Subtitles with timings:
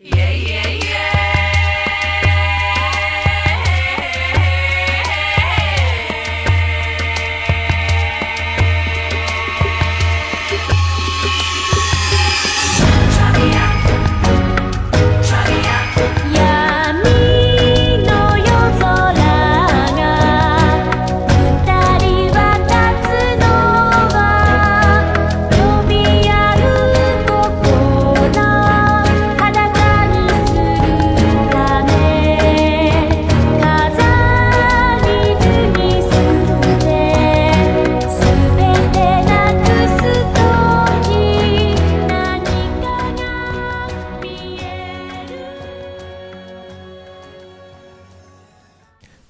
[0.00, 0.53] Yeah, yeah.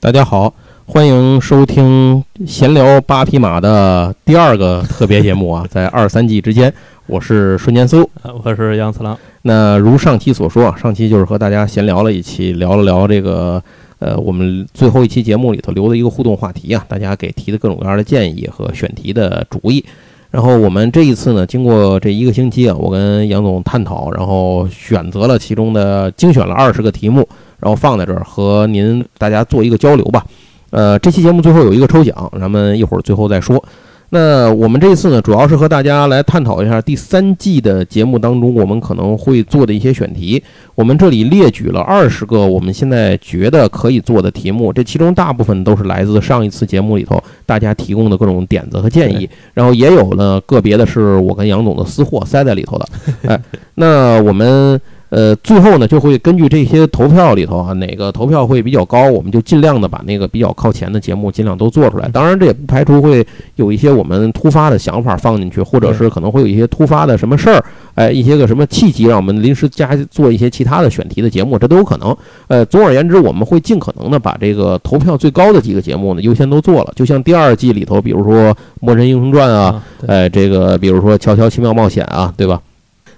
[0.04, 0.52] 大家好，
[0.84, 6.70] 欢迎收听闲聊八匹马的第二个特别节目啊， 在二三季之间，
[7.06, 8.06] 我是瞬间搜。
[8.20, 9.18] 呃我是杨次郎。
[9.40, 13.62] 那如上期所说啊，上期就是和大家闲聊了一期，聊了聊这个
[13.98, 19.82] 呃，我们最后一期节目里头留的一个互动话题啊，大家给提的各种各样的建议和选题的主意。
[20.30, 27.26] 然后我们这一次呢，经过这一个星期啊，我跟杨总探讨，然后选择了其中的精选了二十个题目，
[27.60, 30.24] 然后放在这儿和您大家做一个交流吧。
[30.70, 33.64] 呃，这期节目最后有一个抽奖，咱们一会儿最后再说。
[34.10, 40.40] 那我们这一次呢，主要是和大家来探讨一下第三季的节目当中我们可能会做的一些选题。
[40.74, 52.88] 我们这里列举了二十个我们现在觉得可以做的题目，这其中大部分都是来自上一次节目里头大家提供的各种点子和建议， 然后也有呢个别的是我跟杨总的私货塞在里头的。
[53.28, 53.40] 哎，
[53.74, 54.80] 那我们。
[55.14, 62.08] 呃，最后呢，就会根据这些投票里头啊，哪个投票会比较高，我们就尽量的把那个比较靠前的节目尽量都做出来。
[62.08, 67.64] 当然，这也不排除会有一些我们突发的想法放进去，或者是可能会有一些突发的什么事儿，
[67.94, 72.16] 哎，一些个什么契机，让我们临时加做一些其他的选题的节目，这都有可能。
[72.48, 76.92] 呃，总而言之，我们会尽可能的把这个投票最高的几个节目呢优先都做了。
[76.96, 78.50] 就像第二季里头，比如说
[78.80, 82.60] 《魔神英雄传》啊，对哎，这个比如说《乔乔奇妙冒险》啊，对吧？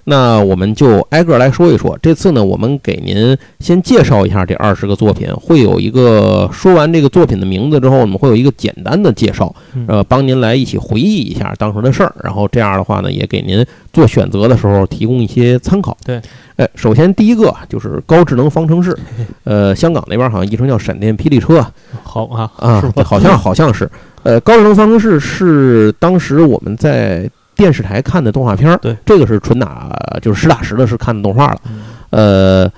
[0.09, 1.97] 那我们就挨个来说一说。
[2.01, 12.15] 这次呢，我们给您先介绍一下这二十个作品，会有一个说完这个作品的名字之后，我们会有一个简单的介绍，嗯呃，帮您来一起回忆一下当时的事儿。
[12.23, 15.97] 然后这样的话呢，也给您做选择的时候提供一些参考。
[16.05, 16.21] 对，
[16.55, 18.97] 哎，首先第一个就是高智能方程式，
[19.43, 21.65] 呃，香港那边好像译成叫闪电霹雳车，
[22.03, 23.89] 好啊啊好像好像是，
[24.23, 29.91] 呃，高智能方程式是当时我们在电视台看的动画片儿，对，这个是纯打
[30.21, 31.81] 就是实打实的是看的动画了，嗯。
[32.09, 32.71] 呃，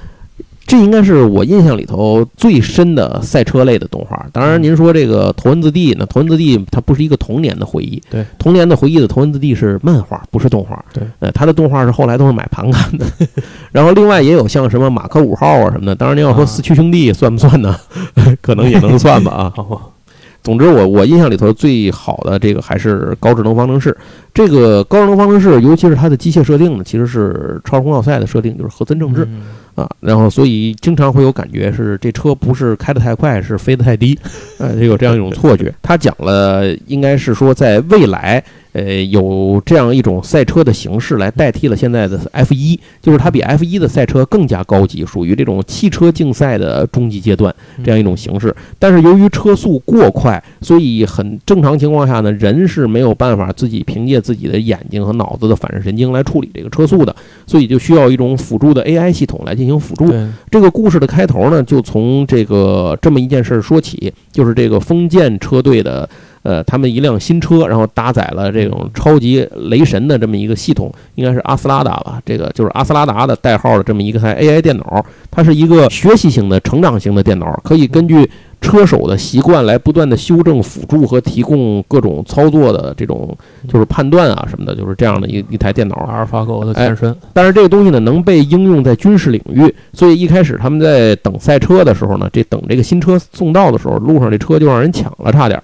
[0.66, 4.25] 这应该是我印象里头最深的赛车类的动画。
[4.34, 13.06] 当然，您说这个《头文字 D》呢，《头文字 D》它不是一个童年的回忆，对，童年的回忆的《头文字 D》是漫画，不是动画，对，呃，它的动画是后来都是买盘看的。
[13.72, 17.75] 然后另外也有像什么马克五号啊什么的，当然您要说啊四驱兄弟算不算呢？
[18.41, 19.53] 可能也能算吧啊。
[20.41, 23.95] 总之我，我印象里头最好的这个还是高智能方程式。
[24.33, 29.27] 这个高智能方程式，尤其是它的机械设定呢，其实是超时空要塞的设定，就是和森政治
[29.75, 29.89] 啊。
[30.00, 34.17] 然后，所以经常会有感觉是这车不是开得太快，是飞得太低，
[34.59, 35.73] 呃，有这样一种错觉。
[35.81, 38.41] 他讲了，应该是说在未来，
[38.74, 47.53] 呃，有这样一种赛车的形式来代替了现在的 F 一，就是它比 F 一的赛车更加高级，属于这种汽车竞赛的终极阶段
[47.84, 48.56] 这样一种形式。
[48.78, 57.16] 但是由于车速过快，所以很正常情况下呢，人是没有办法自己凭借自己的眼睛和脑子的反射神经来处理这个车速的，
[57.47, 60.13] 所以就需要一种辅助的 AI 系统来进行辅助。
[60.51, 66.07] 这个故事的开头呢，就从这个这么一件事儿说起，就是这个封建车队的。
[66.50, 72.20] 呃，他们一辆新车，然后搭载了这种超级雷神的这么一个系统，应该是阿斯拉达吧？
[72.26, 78.28] 这个就是阿斯拉达的代号的这么一个台 AI 电脑，它是一个学习型的、成长型的电脑，可以根据
[78.62, 83.38] 车手的习惯来不断的修正、辅助和提供各种操作的这种
[83.68, 85.96] 就是判断啊什么的，就是这样的一一台电脑。
[86.10, 95.63] 阿尔法狗的前身，但是这个东西呢，能被应用在军事领域，所以一开始他们在等赛车的时候呢，这等这个新车送到的时候，路上这车就让人抢了，差点儿。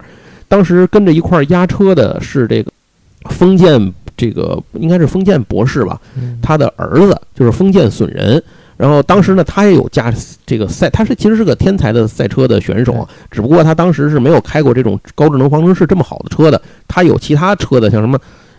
[0.55, 2.71] 当时跟着一块儿压车的是这个
[3.29, 8.41] 封建，这个应该是封建博士吧，嗯他的儿子就是封建损人。
[8.77, 10.13] 然后当时呢，他也有驾
[10.45, 18.17] 这个赛，他是其实是个天才的赛车的选手啊，只不过他当时是没有开过这种高智能方程式这么好的车的，他有其他车的，像什么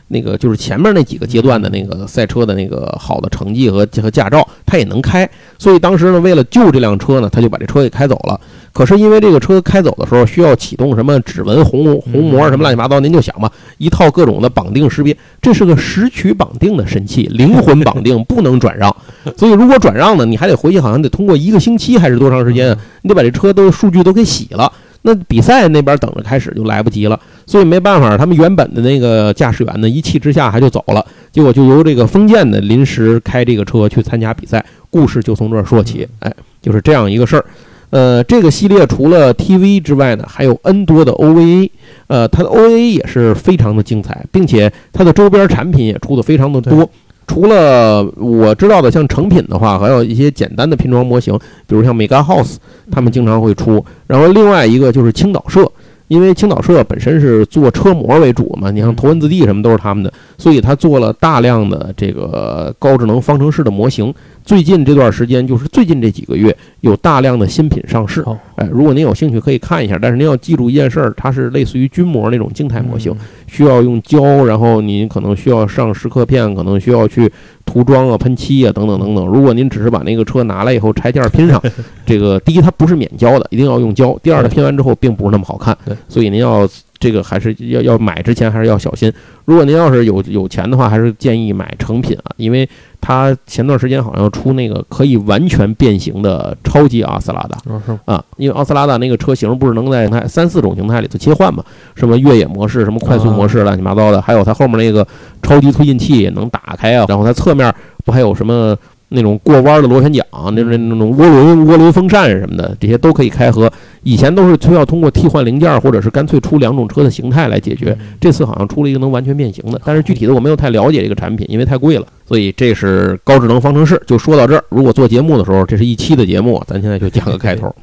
[0.08, 5.28] 那个就是前面那几个阶段的那个赛车的那个好的成绩和和驾照，他也能开。
[5.58, 8.40] 所以当时呢，为了救这辆车呢，他就把这车给开走了。
[8.72, 18.94] 可是因为这个车开走的时候需要启动什么指纹虹虹膜什么乱七八糟，您就想吧，一套各种的绑定识别，这是个实取绑定的神器，灵魂绑定不能转让。
[19.36, 22.76] 所以如果转让呢，你还得回去，好像得通过一个星期还是多长时间？
[23.02, 24.70] 你得把这车都数据都给洗了。
[25.06, 31.06] 那比赛那边等着开始就来不及了，所以没办法，他们原本的那个驾驶员呢，一气之下还就走了。
[31.30, 36.08] 结果就由这个封建的临时开这个车去参加比赛，故事就从这儿说起。
[36.18, 37.44] 哎，就是这样一个事儿。
[37.90, 41.70] 呃，这个系列除了 TV 之外呢，还有 N 多的 OVA。
[42.08, 46.90] 呃，它的 OVA 也是非常的精彩，并且它的周边产品也出的非常的多。
[47.26, 51.36] 除了我知道的，像成品的话，还有一些简单的拼装模型，
[51.66, 52.56] 比如像 Mega House，
[52.90, 53.84] 他们经常会出。
[54.06, 55.70] 然后另外一个就是青岛社，
[56.08, 64.14] 因为青岛社本身是做车模为主嘛，你像头文字 D 什么都是他们的，所以他做了大量的这个高智能方程式的模型。
[64.44, 68.24] 最近这段时间，就是最近这几个月，有大量的新品上市。
[68.56, 69.98] 哎，如果您有兴趣，可以看一下。
[70.00, 73.14] 但是您要记住一件事儿，它是类似于军模那种静态模型，
[73.46, 77.30] 需要用胶，然后您可能需要上蚀刻片，可能需要去
[77.64, 79.26] 涂装啊、喷漆啊等等等等。
[79.26, 81.62] 如果您只是把那个车拿来以后拆件拼上，
[82.06, 85.76] 这个第一它不是免胶的，一定要用胶；第二它拼完之后并不是那么好看。
[86.08, 86.66] 所以您要
[86.98, 89.12] 这个还是要要买之前还是要小心。
[89.44, 92.68] 如果您要是有有钱的话，还是建议买成品啊，因为。
[92.98, 97.56] 它前段时间好像出那个可以完全变形的超级阿斯拉达
[98.04, 101.62] 啊，因为阿斯拉达那个车型不是能在三四种形态里头切换嘛，
[101.94, 105.06] 什么越野模式、什么快速模式、乱七八糟的，还有它后面那个
[105.40, 107.72] 超级推进器也能打开啊，然后它侧面
[108.04, 108.76] 不还有什么？
[109.08, 113.70] 那种过弯的螺旋桨，那那那种涡轮涡轮风扇什么的，这些都可以开合。
[114.02, 117.96] 以前都是需要通过替换零件，或者是干脆出两种车的形态来解决。
[118.20, 122.06] 这次好像出了一个能完全变形的，但是具体的我没有太了解这个产品，因为太贵了。
[122.26, 124.64] 所以这是高智能方程式，就说到这儿。
[124.68, 127.74] 如果做节目的时候，这是一期的节目，咱现在就讲个开头。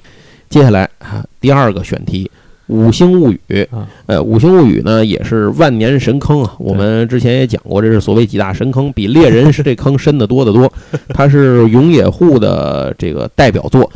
[0.50, 2.30] 接下来啊，第二个选题。
[2.68, 3.68] 五星物语，
[4.06, 6.56] 呃，五星物语呢也是万年神坑啊。
[6.58, 10.72] 我们之前也讲过，这是所谓几大神坑，比猎人是这坑深得多得多。
[11.10, 13.90] 它是永野户的这个代表作。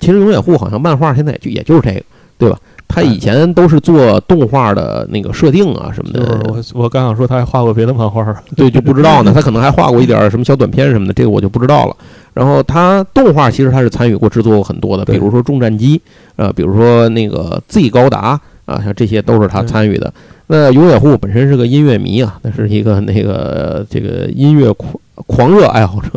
[0.00, 2.02] 其实永野户好像漫画现在就也就是这个，
[2.36, 2.58] 对吧？
[2.90, 6.40] 他以前都是做动画的那个设定啊什么的。
[6.48, 8.24] 我我刚想说他还画过别的漫画，
[8.56, 9.30] 对，就不知道呢。
[9.34, 11.94] 他可能还画过一点什么小短片什么的，这个我就不知道了。
[12.38, 15.98] 然后他动画其实他是参与过制作过很多的，比如说《重战机》，
[16.36, 20.14] 呃，比如说那个 Z 高达啊，像这些都是他参与的。
[20.46, 24.94] 那永野户本身是个音乐迷啊，那是一个那个这个音乐狂
[25.26, 26.10] 狂热爱好者。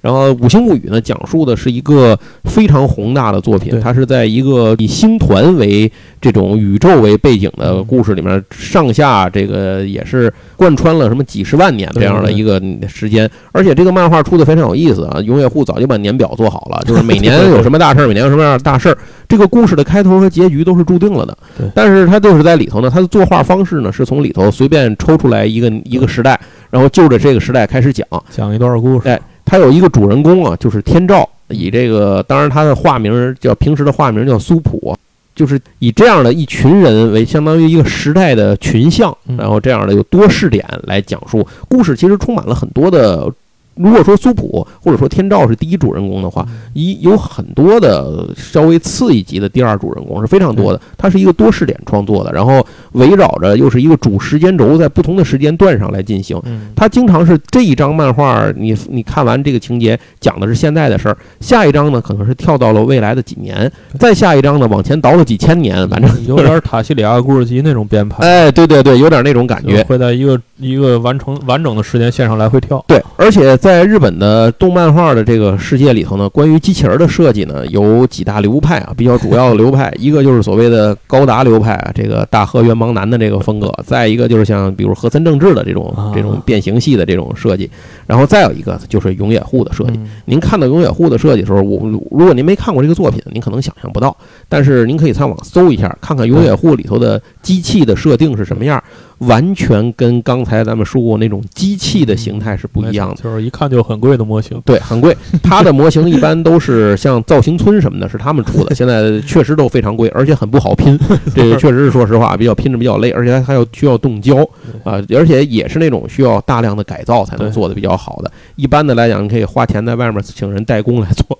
[0.00, 5.90] 然后《五星物语》呢，讲述的是一个非常宏大的作品，它是在一个以星团为
[6.20, 13.28] 这种宇宙为背景的故事里面，上下这个也是贯穿了什么几十万年这样的一个时间。
[13.52, 21.36] 而且这个漫画出的非常有意思啊，永野户早就把年表做好了，就是每年有什么大事儿，每年有什么样的大事儿，这个故事的开头和结局都是注定了的。
[21.74, 26.38] 但是它就是在里头呢，它的作画方式呢，是从里头随便抽出来一个一个时代，
[26.70, 29.08] 然后就着这个时代开始讲，讲一段故事。
[29.08, 29.20] 哎。
[29.50, 34.96] 他有一个主人公啊，就是天照，以这个当然他的化名叫平时的化名叫苏普，
[35.34, 43.28] 就是以这样的一群人为相当于一个时代的群像，然后这样的有多视点来讲述故事，其实充满了很多的。
[43.74, 50.80] 如果说苏普或者说天照是第一主人公的话，一有很多的稍微次一级的第二主人公是非常多的。
[50.98, 56.40] 它是一个多视点创作的，然后围绕着又是一个主时间轴在不同的时间段上来进行。
[56.76, 68.22] 它经常是这一张漫画，你你看完这个情节讲的是现在的事儿，下一章呢可能是跳到了未来的几年，再下一章呢往前倒了几千年，反正有点塔西里亚故事集那种编排。
[68.24, 72.84] 哎，对对对，有点那种感觉，会在一个一个完成完整的时间线上来回跳。
[72.86, 87.70] 对，而且在在日本的动漫画的这个世界里头呢，关于机器人的设计呢，有几大流派啊，比较主要的流派，一个就是所谓的高达流派，这个大和元邦男的这个风格；再一个就是像比如和森正治的这种这种变形系的这种设计，
[88.06, 90.00] 然后再有一个就是永野户的设计。
[90.24, 94.16] 您看到永野户的设计的时候，我如果您没看过这个作品，您可能想象不到，
[94.48, 98.82] 但是您可以上网搜一下，看看永野户里头的机器的设定是什么样。
[99.20, 104.60] 完全跟刚才咱们说过那种机器的形态是不一样的，就是一看就很贵的模型。
[104.64, 105.16] 对，很贵。
[105.42, 108.74] 它的模型一般都是像造型村什么的，是他们出的。
[108.76, 110.98] 现在确实都非常贵，而且很不好拼。
[111.34, 114.36] 这个确实是说实话，比较拼着比较累，而且还要需要冻胶
[114.84, 118.32] 啊，而且也是那种需要大量的改造才能做的比较好的。
[118.56, 121.38] 一般的来讲，你可以花钱在外面请人代工来做。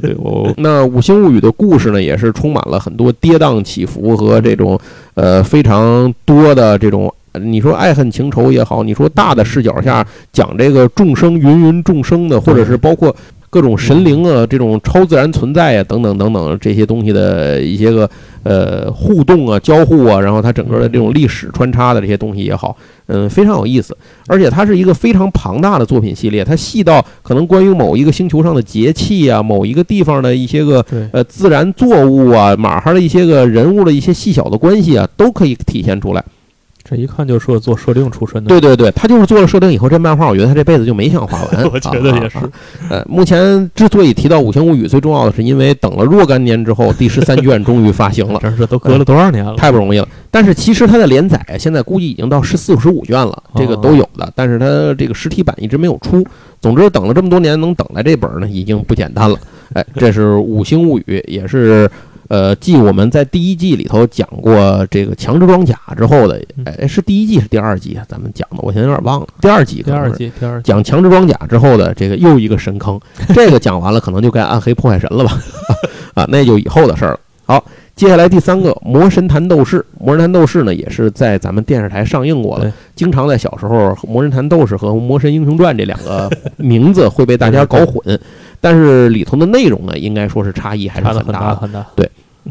[0.00, 4.78] 对，我那《五星物语》的故事呢，也是充满了很多跌宕起伏和这种
[5.14, 7.12] 呃非常多的这种。
[7.42, 13.12] 你说爱恨情仇也好，你说大的视角下讲这个众生芸芸众生的，或者是包括
[13.54, 18.10] 各种神灵啊、这种超自然存在啊等等等等这些东西的一些个
[18.42, 23.96] 呃互动啊、交互啊，然后它整个的这种历史穿插的这些东西也好，嗯，非常有意思。
[24.26, 36.24] 而且它是一个非常庞大的作品系列，它细到可能关于某一个星球上的节气啊、某一个地方的一些个，呃自然作物啊、马哈的一些个人物的一些细小的关系啊，都可以体现出来。
[36.84, 38.48] 这一看就是个做设定出身的。
[38.48, 41.64] 对对对，他就是做了设定以后，这漫画我觉得他这辈子就没想画完。
[41.72, 48.38] 我觉得也是啊啊啊呃，目前之所以提到《五行物语》，最重要的是因为等了若干年之后，第十三卷终于发行了。
[48.44, 49.56] 真是都隔了多少年了？
[49.56, 50.06] 太不容易了。
[50.30, 54.30] 但是其实它的连载现在估计已经到十四、十五卷了，这个都有的。
[54.34, 54.66] 但是它
[54.98, 56.22] 这个实体版一直没有出。
[56.60, 59.38] 总之，等了这么多年，能等来这本呢，已经不简单了。
[59.72, 61.90] 哎，这是《五星物语》，也是
[62.28, 68.04] 呃，继我们在第一季里头讲过这个强制装甲之后的，哎，是第一季是第二季啊？
[68.08, 69.28] 咱们讲的，我现在有点忘了。
[69.40, 70.10] 第二季，第二。
[70.12, 73.00] 季，第二季讲强制装甲之后的这个又一个神坑，
[73.34, 75.38] 这个讲完了，可能就该暗黑破坏神了吧？
[76.14, 77.20] 啊，那就以后的事儿了。
[77.46, 77.64] 好，
[77.96, 88.18] 接下来第三个《魔神坛斗士》，《魔神坛斗士》呢也是在咱们电视台上映过了，经常在小时候《魔神坛斗士》和《魔神英雄传》这两个名字会被大家搞混，
[88.60, 91.46] 但是里头的内容呢，应该说是差异还是很很大的。
[91.46, 91.86] 大很大。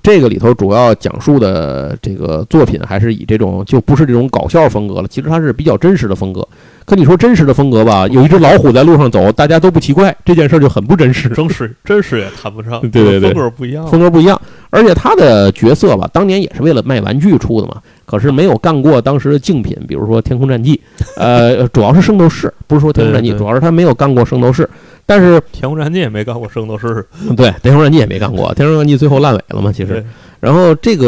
[0.02, 6.48] 这个里头主要讲述的这个作品还是以这种就不是这种搞笑风格了，其实它是比较真实的风格。
[6.86, 11.30] 可你说真实的风格吧，有一只老虎在路上走，大家都不奇怪，这件事儿就很不真实。
[11.30, 13.88] 真实真实也谈不上， 对对对风格不一样。
[13.88, 17.76] 风格不一样，而且他的角色吧，当年也是为了卖玩具出的嘛，
[18.06, 20.76] 可是没有干过当时的竞品，比如说《天空战记》，
[21.18, 24.64] 呃，主要是《圣斗士》，不是说《天空战记》，主要是他没有干过《圣斗士》，
[25.06, 27.06] 但是天空战记也没干过圣斗士，
[27.38, 30.04] 对《天空战记》也没干过，《天空战记》最后烂尾了嘛，其实。
[30.40, 31.08] 然后这个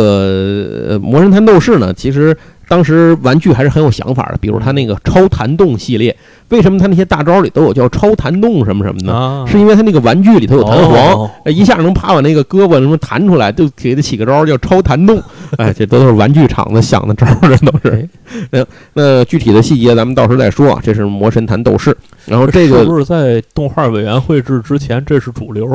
[0.88, 2.34] 呃《魔神坛斗士》呢，其实
[2.68, 6.16] 当时玩具还是很有想法的，比如他那个超弹动系列，
[6.50, 9.14] 为什么他那些大招里都有叫超弹动什么什么的？
[9.14, 15.22] 啊，是因为他那个玩具里头有弹簧，一下能啪把那个胳膊什么弹出来，就给他起个招叫超弹动。
[15.58, 18.08] 哎，这都是玩具厂子想的招，这都是。
[18.52, 20.80] 那那具体的细节咱们到时候再说啊。
[20.84, 21.96] 这是魔神坛斗士，
[22.26, 25.66] 然后这个是不是在动画委员会制之前，这是主流？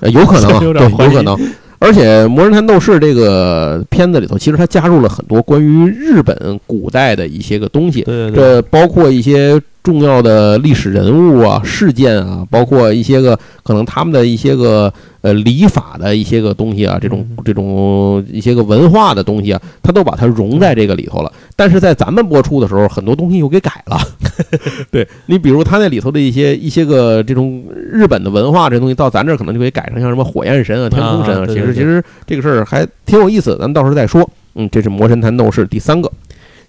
[0.00, 1.36] 呃有可能啊， 对，有可能。
[1.84, 14.90] 而且《魔人坛斗士》这个片子里头，其实它加入了很多关于日本古代的一些个东西，对对对，这包括一些重要的历史人物啊、事件啊，包括一些个可能他们的一些个
[15.24, 21.32] 呃礼法的一些个东西啊，这种嗯这种一些个文化的东西啊，他都把它融在这个里头了。
[21.56, 23.98] 但是在咱们播出的时候，很多东西又给改了。
[24.92, 34.28] 对你比如他那里头的一些一些个这种日本的文化这东西，到咱这儿可能就给改成像什么火焰神啊、天空神啊其实其实这个事儿还挺有意思的，咱们到时候再说。
[34.56, 36.10] 嗯，这是魔神坛斗士第三个。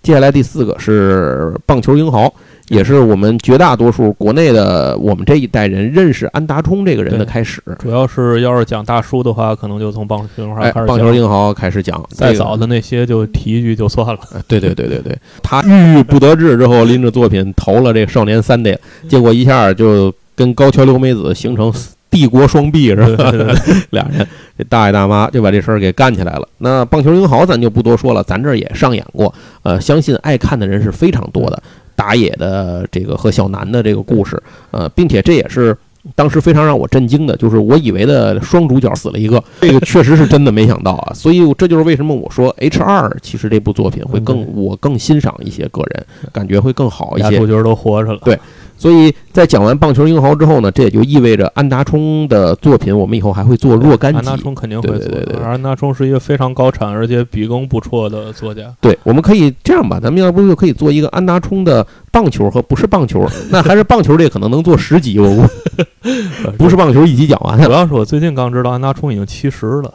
[0.02, 2.32] 接下来第四个是棒球英豪，
[2.70, 7.62] 也是我们绝大多数国内的我们这一代人认识安达充这个人的开始。
[7.78, 10.88] 主要是要是讲大叔的话，可能就从棒球英豪哎开，始讲。
[10.88, 14.20] 棒球英豪开始讲，再早的那些就提一句就算了。
[14.34, 21.72] 哎对对对对对，他郁郁不得志之后，拎着作品投了这个少年三 D，结果一下就跟高桥留美子形成
[22.10, 23.32] 帝国双臂是吧？
[23.92, 24.26] 俩人
[24.58, 26.48] 这大爷大妈就把这事儿给干起来了。
[26.60, 29.34] 那棒球英豪咱就不多说了，咱这儿也上演过，
[29.64, 31.62] 呃，相信爱看的人是非常多的。
[31.98, 35.74] 打野的这个和小南的这个故事，呃，并且这也是
[36.14, 41.14] 当时非常让我震惊的，就是我以为的双主角死了一个，这个确实是真的没想到啊。
[41.14, 47.48] 所以这就是为什么我说 H 二其实这部作品会更嗯我更欣赏一些，个人感觉会更好一些俩主。
[47.48, 48.20] 角都活着了。
[48.26, 48.38] 对
[48.78, 54.18] 所以在讲完棒球英豪之后呢，这也就意味着安达充的作品，我们以后还会做若干集。
[54.20, 58.74] 安达充肯定会做对对对安达充是一个非常高产而且笔耕不辍的作家。
[58.82, 65.48] 对，我们可以这样吧，咱们要不就可以做一个安达充的棒球和不是棒球， 那还是棒球这可能能做十集，我估
[66.60, 69.94] 不是棒球一集讲完 主要是我最近刚知道安达充已经七十了，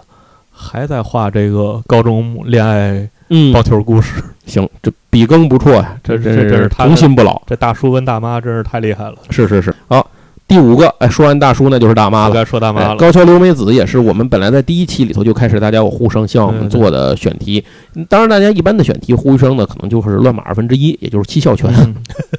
[0.51, 4.23] 还在画这个高中恋爱嗯棒球故事。
[4.51, 7.41] 行，这笔耕不辍呀，这真这这是童心不老。
[7.47, 9.15] 这大叔跟大妈真是太厉害了。
[9.31, 10.07] 是是是，好，
[10.49, 12.35] 第五个，哎，说完大叔那就是大妈了。
[12.35, 12.89] 该说大妈了。
[12.89, 17.65] 哎高桥留美子也是我们本来在第一期里头就开始大家有呼声，希望我们做的选题。
[17.95, 21.73] 嗯当然，大家一般的选题呼声呢，可能就是乱码二分之一，也就是七笑拳。
[21.73, 21.95] 嗯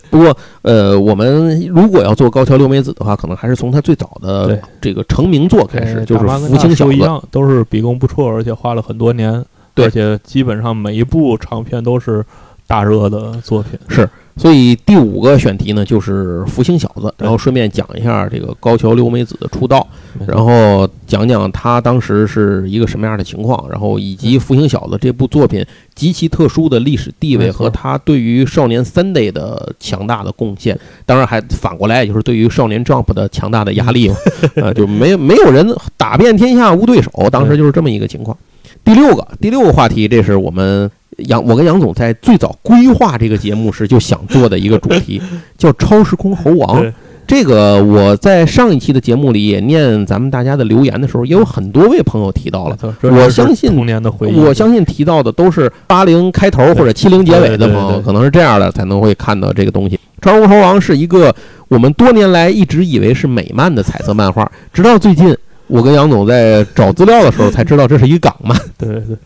[0.10, 6.94] 不过，呃，我们如果要做高桥留美子的话，可能还是从他最早的这个成名作开始，哎就是福清小子。
[6.94, 9.42] 一样，都是笔耕不辍，而且画了很多年，
[9.74, 9.86] 对。
[9.86, 12.24] 而且基本上每一部长片都是
[12.68, 13.80] 大热的作品。
[13.90, 14.10] 是。
[14.38, 19.86] 所以第五个选题呢，就是福星小子，然后顺便讲一下这个高桥留美子的出道，
[20.26, 25.64] 然后讲讲他当时是一个什么样的情况，然后以及福星小子这部作品
[25.94, 34.16] 极其特殊的历史地位和他对于少年 Sunday 的强大的贡献，当然还反过来也就是对于少年 Jump 的强大的压力嘛，
[34.56, 38.36] 呃，就没没有人打遍天下无对手，当时就是这么一个情况。
[38.84, 45.22] 第六个，第六个话题，这是我们杨我跟杨总在最早规划这个节目时就想做的一个主题，
[45.58, 46.92] 叫超时空猴王。
[47.28, 52.78] 这个我在上一期的节目里也念咱们大家的留言的时候，也有很多位朋友提到了。
[53.04, 54.38] 我相信童年的回忆。
[54.38, 59.98] 我相信提到的都是八零开头或者七零结尾的朋友，可能是这样的才能会看到这个东西。
[60.22, 61.34] 超时空猴王是一个
[61.70, 65.34] 我们多年来一直以为是美漫的彩色漫画，直到最近
[65.72, 68.58] 我跟杨总在找资料的时候才知道这是一港漫。
[68.78, 69.18] 对 对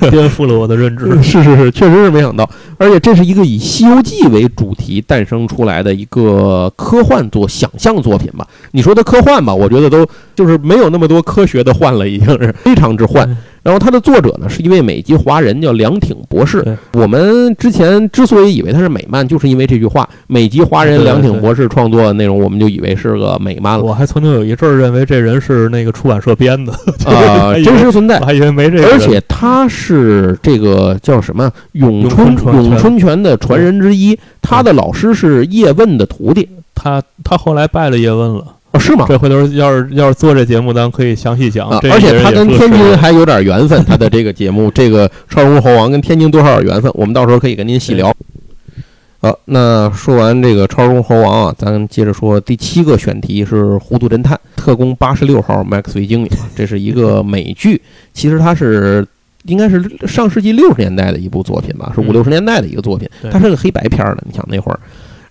[0.00, 1.10] 对， 颠覆了我的认知。
[1.22, 8.46] 是是是，确实是没想到，而且这是一个以《西游记》为主题诞生出来的一个科幻作、想象作品吧。
[8.70, 13.36] 你说的科幻吧，我觉得都就是没有那么多科学的幻了，已经是非常之幻嗯。
[13.62, 16.76] 然后它的作者呢是一位美籍华人，叫梁挺博士。
[16.92, 26.72] 我们之前之所以以为他是美漫，就是因为这句话“美籍华人梁挺博士创作的内容”，我们就以为是个美漫了我还曾经有一阵儿认为这人是那个出版社编的，
[27.06, 28.24] 啊， 真实存在我。
[28.26, 28.86] 还以为没这个。
[28.86, 38.44] 而且他是这个叫什么咏春咏春拳的传人之一，他的老师是叶问的徒弟，他他后来拜了叶问了。
[38.72, 39.04] 哦，是吗？
[39.08, 41.68] 这回头要是要是做这节目，咱可以详细讲。
[41.68, 48.14] 啊，而且他跟天津还有点缘分，他的这个节目，这个《超时空猴王》跟天津多少有缘分，我们到时候可以跟您细聊。
[49.20, 57.80] 好，那说完这个《超时空猴王》啊，咱接着说第七个选题是《糊涂侦探特工八十六号麦克斯韦精灵》，这是一个美剧，
[58.12, 59.06] 其实它是
[59.44, 64.80] 应该是上世纪六十年代的一部作品吧，是五嗯六十年代的一个作品，对它是个黑白片儿的，你想那会儿。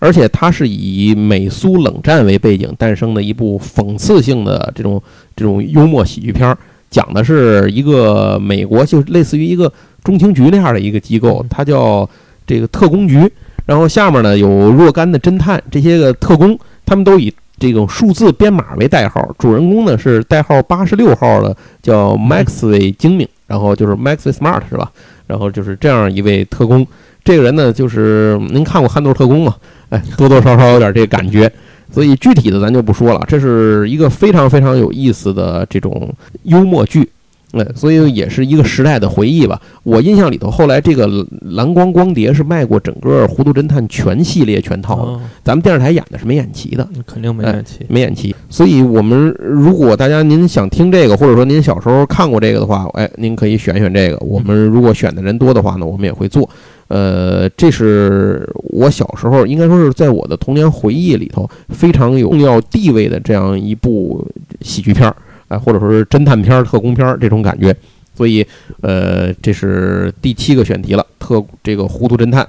[0.02, 5.00] 而且它是以美苏冷战为背景诞生的一部讽刺性的这种
[5.36, 6.58] 这种幽默喜剧片儿，
[6.90, 9.72] 讲的是一个美国就类似于一个
[10.04, 12.10] 中情局那样的一个机构嗯，它叫
[12.48, 13.32] 这个特工局，
[13.68, 24.92] 然后下面呢有若干的侦探，这些个特工他们都以这种数字编码为代号，主人公呢是代号八十六号的叫 Maxway 精明，然后就是 Maxway Smart 是吧？
[25.28, 26.86] 然后就是这样一位特工，
[27.24, 29.56] 这个人呢就是您看过《憨豆特工》吗？
[29.90, 31.52] 哎，多多少少有点这感觉。
[31.94, 36.10] 所以具体的咱就不说了，这是一个非常非常有意思的这种
[36.44, 37.10] 幽默剧，
[37.52, 39.62] 哎，所以也是一个时代的回忆吧。
[39.84, 41.10] 我印象里头，后来这个
[41.42, 47.86] 蓝光光碟是卖过整个《糊涂侦探》全系列全套的，嗯咱们电视台演的是没演齐的，肯定没哎问题。
[47.90, 48.34] 没演齐。
[48.50, 54.18] 所以我们如果大家您想听这个，或者说您小时候看过这个的话，哎，您可以选选这个。
[54.20, 56.50] 我们如果选的人多的话呢，我们也会做。
[56.94, 64.28] 呃，这是我小时候应该说是在我的童年回忆里头非常有重要地位的这样一部
[64.60, 65.16] 喜剧片儿，
[65.48, 67.74] 哎、或者说是侦探片儿、特工片儿这种感觉。
[68.14, 68.46] 所以，
[68.82, 72.46] 呃，这是第七个选题了，特这个糊涂侦探。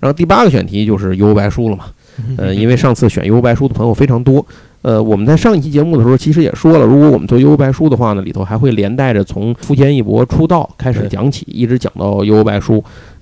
[0.00, 1.84] 然后第八个选题就是《幽游白书》了嘛。
[2.38, 4.44] 呃，因为上次选《幽白书》的朋友非常多，
[4.80, 12.74] 呃，我们在上一期节目的时候其实也说了，如果我们做《幽游白书》的话呢，里头还会连带着从富坚义博出道开始讲起，一直讲到《幽白书》。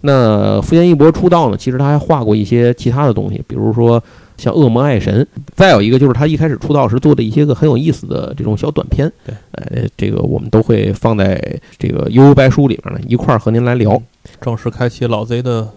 [0.03, 4.03] 那富坚义博出道呢，其实他还画过一些其他的东西，比如说
[4.37, 5.23] 像《恶魔爱神》，
[5.55, 9.11] 再有一个就是他一开始出道时做的一些个很有意思的这种小短片。
[9.27, 11.43] 对，呃，这个我们都会放在
[11.79, 14.01] 这个《悠悠白书》里面呢，一块儿和您来聊。
[14.41, 15.69] 正式开启老贼的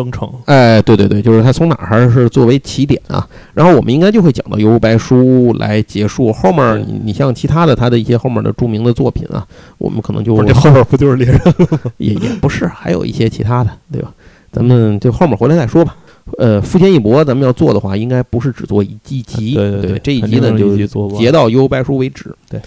[0.00, 0.30] 征程。
[0.46, 11.40] 哎，对对对，就是他从哪儿还是作为起点啊，然后我们应该就会讲到《幽游白书》来结束，后面你你像其他的他的一些后面的著名的作品啊，我们可能就是这后面不就是猎人？
[11.98, 14.12] 也也不是，还有一些其他的，对吧？
[14.50, 15.96] 咱们就后面回来再说吧。
[16.38, 20.76] 呃，富坚义博咱们要做的话，应该不是只做一一集，对对对这一集呢就
[21.18, 22.34] 截到《幽游白书》为止。
[22.48, 22.60] 对，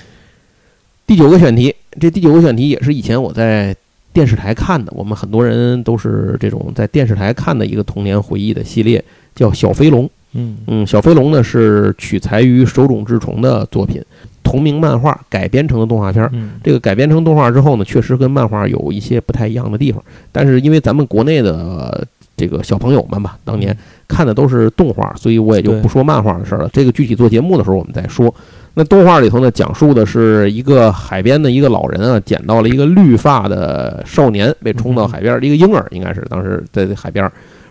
[1.07, 3.73] 第九个选题，这第九个选题也是以前我在
[4.13, 10.05] 电视台看的，我们很多人都是这种在电视台看的一个童年回忆的系列，叫《小飞龙》。
[10.35, 14.03] 嗯嗯，小飞龙呢是取材于手冢治虫的作品，
[14.41, 16.29] 同名漫画改编成的动画片儿。
[16.33, 20.03] 嗯，这个改编成动画之后呢，确实跟漫画有一些不太一样的地方。
[20.31, 22.03] 但是因为咱们国内的呃
[22.35, 26.69] 这个小朋友们吧，当年看的都是动画，所以我也就不说漫画的事儿了。
[26.73, 28.33] 这个具体做节目的时候我们再说。
[28.75, 37.23] 那动画里头呢，讲述的是一个海边的一个老人啊，捡到了一个绿发的少年，被冲到海边儿，一个婴儿应该是当时在海边，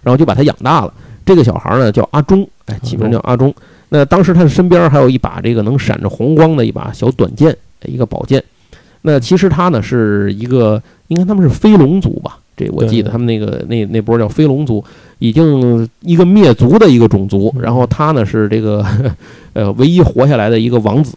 [0.02, 0.94] 然后就把他养大了。
[1.26, 3.52] 这个小孩呢叫阿忠，哎，起名叫阿忠。
[3.88, 8.42] 那当时他的身边还有一把这个能闪着红光的一把小短剑，一个宝剑。
[9.00, 12.38] 那其实他呢是一个，应该他们是飞龙族吧？
[12.56, 14.84] 这我记得他们那个那那波叫飞龙族，
[15.18, 18.84] 已经一个灭族的一个种族，然后他呢是这个
[19.54, 21.16] 呃唯一活下来的一个王子。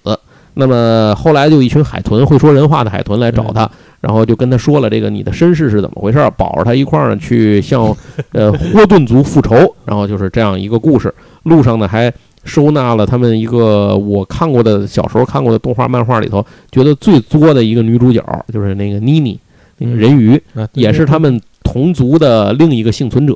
[0.57, 3.69] 那么后来就一群海豚会说人话的海豚来找他，
[3.99, 7.93] 然后就跟他说了这个你的身世是怎么回事儿，保着他一块儿呢去向
[8.31, 11.13] 呃霍顿族复仇，然后就是这样一个故事。
[11.43, 12.09] 路上呢还
[12.45, 19.37] 收纳了他们一个我看过的小时候看过的动画漫画里头觉得最作的一个女主角，就是那个妮妮，
[19.77, 23.35] 那个人鱼，啊也是他们同族的另一个幸存者。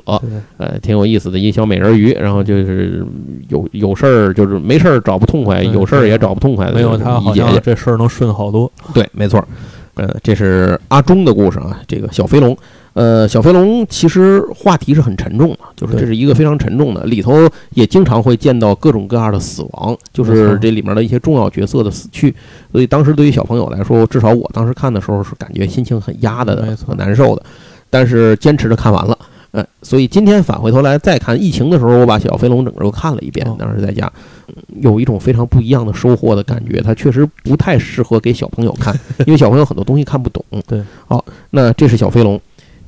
[0.56, 3.04] 呃，挺有意思的一小美人鱼，然后就是
[3.48, 7.34] 有有事儿就是没事儿找不痛快，有事儿也找不痛快的没有他好。
[7.34, 8.70] 像这事儿能顺好多。
[8.94, 9.46] 对，没错儿。
[9.94, 12.56] 呃，这是阿忠的故事啊，这个小飞龙。
[12.92, 22.34] 呃，小飞龙其实话题是很沉重的，就是这是一个非常沉重的，里头也经常会见到各种各样的死亡，就是这里面的一些重要角色的死去。
[22.72, 27.42] 所以当时对于小朋友来说，至少我当时看的时候是感觉心情很压的很难受的，
[27.88, 29.16] 但是坚持着看完了。
[29.52, 34.08] 呃，所以今天返回头来再看疫情的时候，我把小飞龙整个又看了一遍哦，当时在家，
[34.46, 36.80] 嗯有一种非常不一样的收获的感觉。
[36.80, 40.44] 它确实不太适合给小朋友看， 因为小朋友很多东西看不懂。
[40.68, 42.40] 对，好，那这是小飞龙。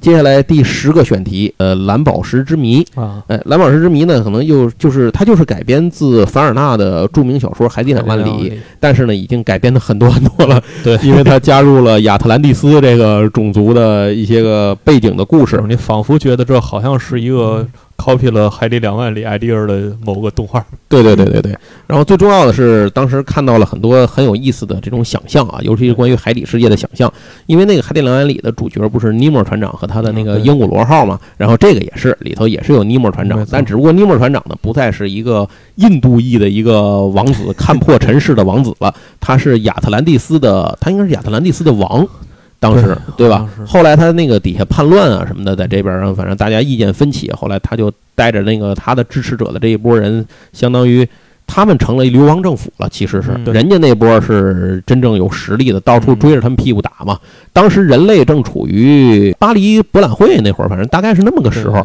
[0.02, 2.84] 接下来第十个选题，呃，蓝宝石之谜。
[2.96, 10.60] 啊，哎，蓝宝石之谜呢，可能又就是它就是改编自凡尔纳的著名小说《海底两万里》，但是呢，已经改编的很多很多了。
[10.82, 15.62] 对因为它加入了亚特兰蒂斯这个种族的一些个背景的故事是。
[15.68, 17.64] 你仿佛觉得这好像是一个
[18.02, 20.64] copy 了《海底两万里》idea 的某个动画。
[20.88, 21.56] 对对对对对。
[21.86, 27.12] 然后最重要的是，当时看到了很多很有意思的这种想象啊，尤其是关于海底世界的想象。
[27.46, 42.06] 因为那个《海底两万里》的主角不是尼莫船长和他的那个鹦鹉螺号嘛，然后这个也是里头也是有尼莫船长但只不过尼莫船长呢不再是一个印度裔的一个王子，看破尘世的王子了，他是亚特兰蒂斯的，他应该是亚特兰蒂斯的王。
[42.62, 51.04] 当时对吧后来他那个底下叛乱啊什么的，在这边儿，反正大家意见分歧，后来他就带着那个他的支持者的这一波人，相当于
[51.44, 52.88] 他们成了流亡政府了。
[52.88, 57.18] 其实是嗯人家那波是真正有实力的，到处追着他们屁股打嘛。
[57.52, 61.84] 当时人类正处于巴黎博览会那会儿，反正大概是那么个时候。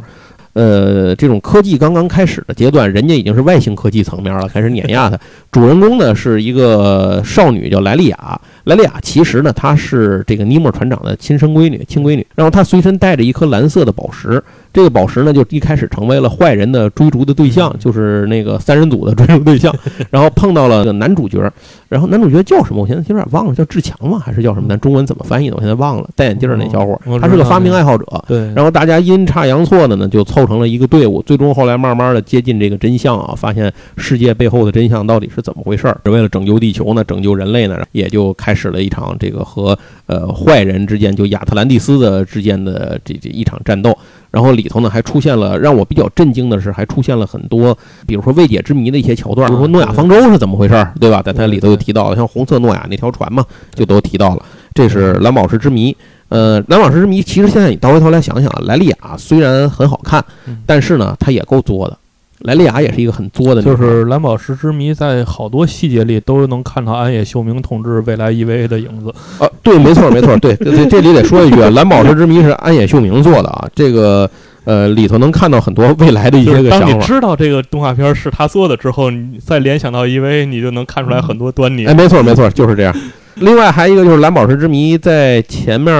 [0.54, 5.16] 呃，这种科技刚刚开始的阶段，人家已经是外星科技层面了，开始碾压他。
[5.52, 8.42] 主人公呢是一个少女，叫莱利亚。
[8.68, 12.28] 莱利亚其实呢，她是这个尼莫船长的亲生闺女、亲闺女。
[12.36, 14.44] 然后她随身带着一颗蓝色的宝石，
[14.78, 19.74] 这个宝石呢，就一开始成为了坏人的追逐的对象，就是那个三人组的追逐对象。
[20.12, 21.52] 然后碰到了个男主角，
[21.90, 22.84] 然后男主角叫什么？
[22.84, 24.20] 我现在有点忘了，叫志强吗？
[24.24, 24.70] 还是叫什么？
[24.70, 25.56] 咱中文怎么翻译的？
[25.56, 26.08] 我现在忘了。
[26.16, 28.06] 戴眼镜儿那小伙他是个发明爱好者。
[28.28, 36.00] 对，然后大家阴差阳错的呢，就凑成了一个队伍，最终后来慢慢的接近这个真相啊，发现世界背后的真相到底是怎么回事儿。
[36.06, 43.98] 为了拯救地球呢，拯救人类呢，也就开始了一场这个和呃坏人之间，就亚特兰蒂斯的之间的这这一场战斗。
[44.32, 51.22] 然后里头呢还出现了让我比较震惊的是，还出现了很多，比如说未解之谜的一些桥段，比如说诺亚方舟是怎么回事儿，对吧？
[51.22, 54.46] 在它里头就提到了，像红色诺亚那条船嘛，就都提到了。
[54.74, 55.96] 这是蓝宝石之谜。
[56.30, 61.98] 呃，蓝宝石之谜其实现在你倒回头来想想啊，莱利亚虽然很好看嗯，但是呢，它也够作的。
[62.42, 69.12] 莱利亚也是一个很作的，就是蓝宝石之谜，在好多细节里都能看到安野秀明同志未来 EVA 的影子。
[69.40, 74.30] 啊，对，没错，没错，对，这，这里得说一句啊，蓝宝石之谜是安野秀明做的啊，这个
[74.66, 77.06] 呃里头能看到很多未来的一些个想法。
[77.06, 81.88] 知道这个动画片是他做的之后，你再联想到 EVA，你就能看出来很多端倪。
[81.88, 82.96] 哎，没错，没错，就是这样。
[83.40, 85.94] 另外还有一个就是蓝宝石之谜在前面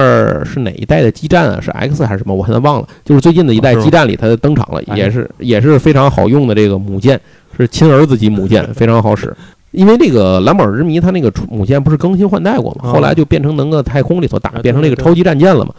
[0.44, 1.60] 是哪一代的基站啊？
[1.60, 2.34] 是 X 还是什么？
[2.34, 2.88] 我现在忘了。
[3.04, 7.20] 就是最近的一代基站里，它登场了，哎也是也是非常好用的这个母舰，
[7.56, 9.34] 是亲儿子级母舰， 非常好使。
[9.70, 15.72] 因为这个蓝宝石之谜，它那个母舰不是更新换代过嘛，哦后来就变成能够太空里头打哎，变成那个超级战舰了嘛。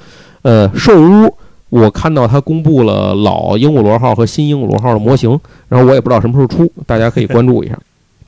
[0.43, 1.36] 呃，兽屋，
[1.69, 7.78] 我看到它公布了老鹦鹉螺号和新鹦鹉螺号的模型，然后我也不知道什么时候出，大家可以关注一下。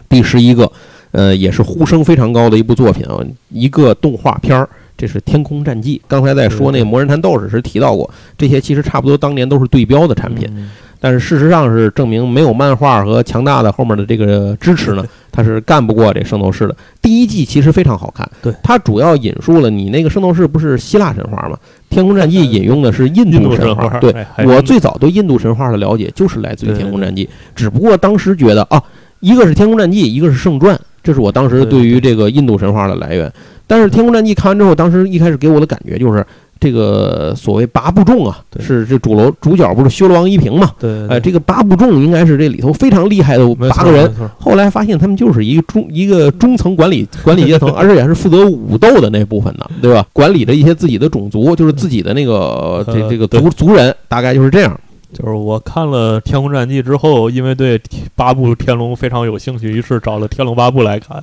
[0.10, 0.70] 第十一个，
[1.12, 3.20] 呃，也是呼声非常高的一部作品啊，
[3.50, 4.68] 一个动画片儿。
[4.98, 5.98] 这是《天空战记》。
[6.08, 10.70] 刚才在说那个《魔人弹斗士》时提到过，这些其实差不多当年都是对标的产品，嗯
[11.04, 16.76] 但是事实上是证明没有漫画和强大的后面的这个支持呢，它是干不过这圣斗士的。
[17.02, 21.56] 第一季其实非常好看，对它主要引述了你那个圣斗士不是希腊神话吗？
[21.90, 24.14] 《天空战记》引用的是印印度神话，对。
[24.46, 28.84] 我最早对印度神话的了解就是来自于《天空战记》，只不过当时觉得啊，
[29.22, 33.32] 一个是《天空战记》，一个是《圣传》，这是我当时对对于这个印度神话的来源。
[33.68, 36.26] 但是《天空战记》看完之后，当时一开始给我的感觉就是，
[36.60, 40.72] 这个所谓八部众啊，是这主楼主角不是修罗王一平嘛？
[40.78, 44.14] 对，哎，这个八部众应该是这里头非常厉害的八个人。
[44.38, 50.06] 后来发现他们就是一个中一个中层管理管理阶层，而且也是负责武斗的那部分的，对吧？
[50.12, 54.78] 管理着一些自己的种族，就是自己的那个 这呃这个对族族人，大概就是这样。
[55.14, 57.80] 就是我看了《天空战记》之后，因为对
[58.16, 61.18] 八部天龙非常有兴趣，于是找了《天龙八部》来看，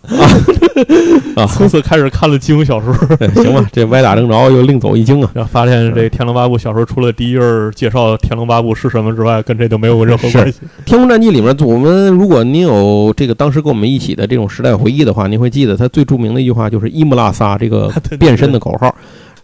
[1.34, 5.30] 啊， 从此开始看了金庸小说，对 行吧，这歪打正着又另走一经啊。
[5.34, 10.60] 然后发现这《天龙八部》小说除了第一页儿介绍《天龙八部》是什么之外，跟这就没有任何关系。
[10.84, 18.94] 《天空战记》里面，我们如果您有这个当时跟我们一起的这种时代回忆的话，您会记得他最著名的一句话就是“伊木拉萨”这个 变身的口号。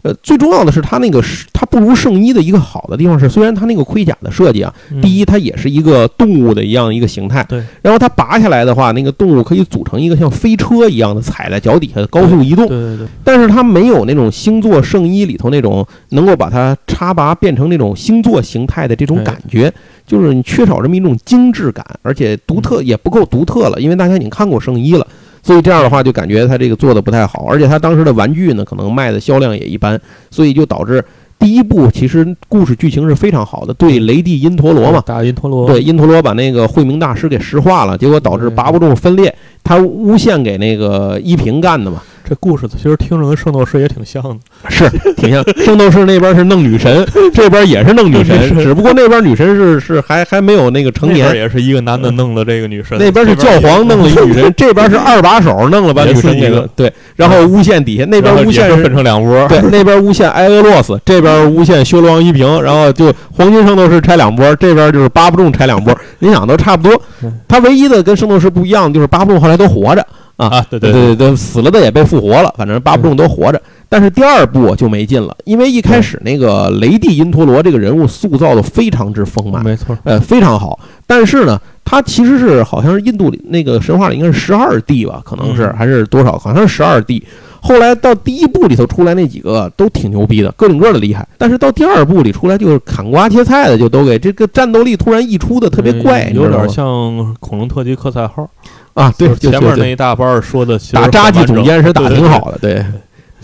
[0.04, 19.72] 呃，最重要的是它那个是他不如圣衣的一个好的地方是，虽然它那个盔甲的设计啊，第一，它也是一个动物的一样一个形态，对，然后它拔下来的话，那个动物可以组成一个像飞车一样的踩在脚底下的高速移动对，对对，但是它没有那种星座圣衣里头那种能够把它插拔变成那种星座形态的这种哎感觉，
[20.06, 25.06] 就是你缺少这么一种精致感，而且独特也不够独特了，因为大家已经看过圣衣了。
[25.44, 31.04] 所以这样的话，就感觉他这个做的不太好，而且他当时的玩具呢，可能卖的销量也一般，所以就导致
[31.38, 44.36] 第一部其实故事剧情是非常好的，对雷帝因陀罗嘛，打因陀罗，对，因陀罗把那个慧明大师给石化了，结果导致对拔不动分裂，他诬陷给那个依萍干的嘛，这故事其实听着跟圣斗士也挺像的。
[44.70, 45.44] 是挺像。
[45.62, 67.32] 圣斗士那边是弄女神，这边也是弄女神， 只不过那边女神是是还还没有那个成年，也是一个男的弄了这个女神，那边是教皇弄了一女神， 这边是二把手弄了把女神一个对，然后诬陷底下那边诬陷是分成两波，对，那边诬陷埃俄洛斯，这边诬陷修罗王一平，然后就黄金圣斗士拆两波，这边就是巴布仲拆两波，你想都差不多嗯。
[67.46, 70.04] 他唯一的跟圣斗士不一样，就是巴布仲后来都活着
[70.36, 73.60] 啊，啊，对对对，对对，死了的也被复活了，反正八部众都活着。
[73.88, 80.80] 但是第二部就没劲了，因为一开始那个雷帝因陀罗这个人物塑造的非常之丰满，没错，呃，非常好。
[81.06, 87.24] 但是呢，他其实是好像是印度里那个神话里应该是十二帝吧，可能是、嗯还是多少，好像是十二帝。
[87.66, 91.26] 后来到第一部里头出来那几个都挺牛逼的，个顶个的厉害。
[91.38, 96.68] 但是到第二部里出来就是砍瓜切菜的，就都给这个战斗力突然溢出的特别怪，有点？
[96.68, 98.46] 像恐龙特级科赛号，
[98.92, 102.84] 啊，对，前面那一大半儿说的打扎基总监是打挺好的，对，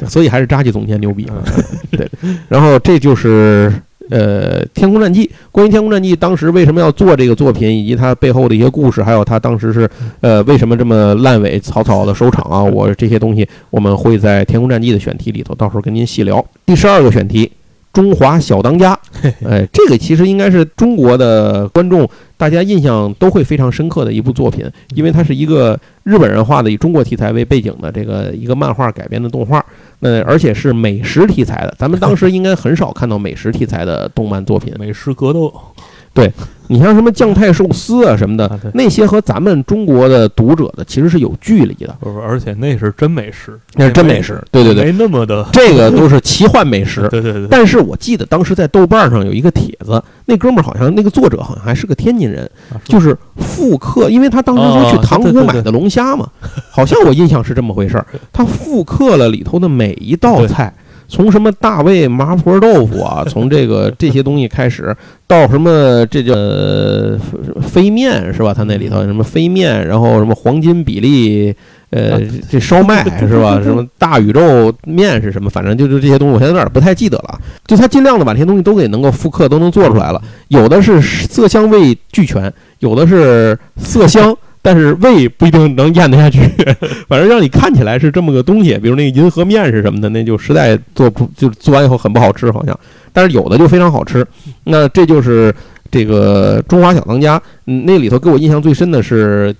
[0.07, 1.27] 所以还是扎基总监牛逼。
[1.91, 2.07] 对，
[2.47, 3.73] 然后这就是
[4.11, 5.27] 呃《天空战记》。
[5.51, 9.89] 关于《天空战记》当时为什么要做这个作品，以及它背后的一些故事，还有它当时是
[10.21, 16.45] 呃为什么这么烂尾、草草的收场啊，我这些东西我们会在《天空战记》的选题里头到时候跟您细聊。
[16.67, 17.51] 第十二个选题。
[17.93, 18.97] 中华小当家，
[19.45, 22.09] 哎，这个其实应该是中国的观众
[22.41, 29.63] 大家印象都会非常深刻的一部作品，因为它是一个日本人画的以中国题材为背景的这个一个漫画改编的动画，
[29.99, 31.75] 那而且是美食题材的。
[31.79, 34.75] 咱们当时应该很少看到美食题材的动漫作品。
[34.79, 35.53] 美食格斗，
[36.69, 44.41] 你像什么酱太寿司啊什么的啊，那些和咱们中国的读者的其实是有距离的，不是，而且那是真美食，那是真美食。
[44.53, 47.09] 对对对，没那么的， 这个都是奇幻美食。
[47.09, 56.29] 对对对，但是我记得当时在豆瓣上有一个帖子，那哥们儿好像那个作者好像还是个天津人，啊就是复刻，因为他当时说去哦塘对对对沽买的龙虾嘛，
[56.71, 58.07] 好像我印象是这么回事儿。
[58.33, 60.73] 他复刻了里头的每一道菜，
[61.11, 64.97] 从什么大卫麻婆豆腐啊，从这个 这些东西开始，
[65.27, 67.19] 到什么这个
[67.61, 68.55] 飞面是吧？
[68.55, 71.55] 他那里头什么飞面，然后什么黄金比例。
[71.91, 73.61] 呃啊，这烧麦 是吧？
[73.61, 75.51] 什么大宇宙面是什么？
[75.51, 77.37] 反正就是这些东西，我现在有点不太记得了。
[77.67, 80.23] 就他尽量的把这些东西都给能够复刻，都能做出来了。
[80.47, 86.41] 有的是色香味俱全，有的是色香，但是胃不一定能咽得下去。
[87.09, 92.79] 反正让你看起来是这么个东西，比如那个银河面是什么的，那就实在做不就做完以后很不好吃，好像。
[93.13, 94.27] 但是有的就非常好吃。
[94.65, 95.55] 那这就是
[95.91, 97.41] 这个中华小当家。
[97.65, 99.55] 那里头给我印象最深的是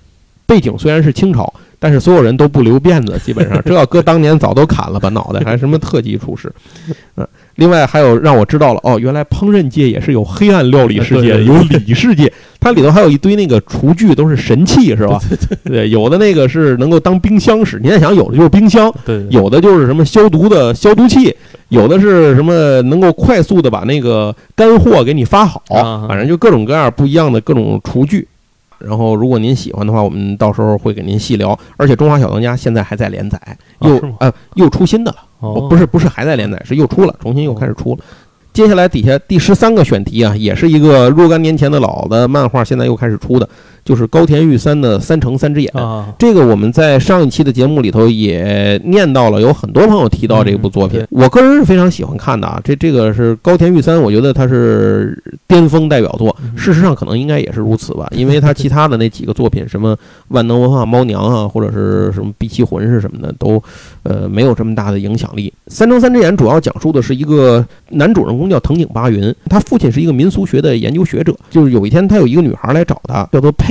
[0.45, 1.53] 背景虽然是清朝。
[1.83, 6.53] 但是所有人都不留辫子，基本上这要搁当年早都砍了把脑袋，还什么特级厨师，
[7.15, 7.27] 嗯，
[7.61, 11.53] 另外还有让我知道了哦，原来烹饪界也是有黑暗料理世界，对对有
[11.85, 15.19] 礼世界，它里头还有一堆那个厨具都是神器是吧？
[15.63, 21.35] 对，有的那个是能够当冰箱使，你在想有的就是冰箱，对对，有的就是什么消毒的消毒器，
[21.69, 28.27] 有的是什么能够快速的把那个干货给你发好，啊反正就各种各样不一样的各种厨具。
[28.79, 31.55] 然后，如果您喜欢的话，我们到时候会给您细聊。
[31.77, 33.39] 而且，《中华小当家》现在还在连载，
[33.81, 35.17] 又、啊呃又出新的了。
[35.41, 37.99] 哦不是不是还在连载，是又出了，重新又开始出了。
[38.53, 43.47] 接下来底下第十三个选题啊，也是一个若干年前的老的漫画，现在又开始出的，
[43.83, 45.71] 就是高田玉三的《三城三只眼》。
[45.79, 52.59] 啊，这个我们在上一期的节目里头也念到了，有很多朋友提到这部作品，嗯我个人是非常喜欢看的啊。
[52.63, 56.35] 这这个是高田玉三，我觉得他是巅峰代表作。
[56.43, 63.61] 嗯事实上，可能应该也是如此吧，因为他其他的那几个作品，什么万能文化猫娘啊，或者是什么碧奇魂是什么的，都
[64.03, 65.51] 呃没有这么大的影响力。
[65.67, 73.70] 三城三只眼主要讲述的是一个男主人公叫藤井八云，他父亲是一个民俗学的研究学者，就是有一天他有一个女孩来找他，叫做佩。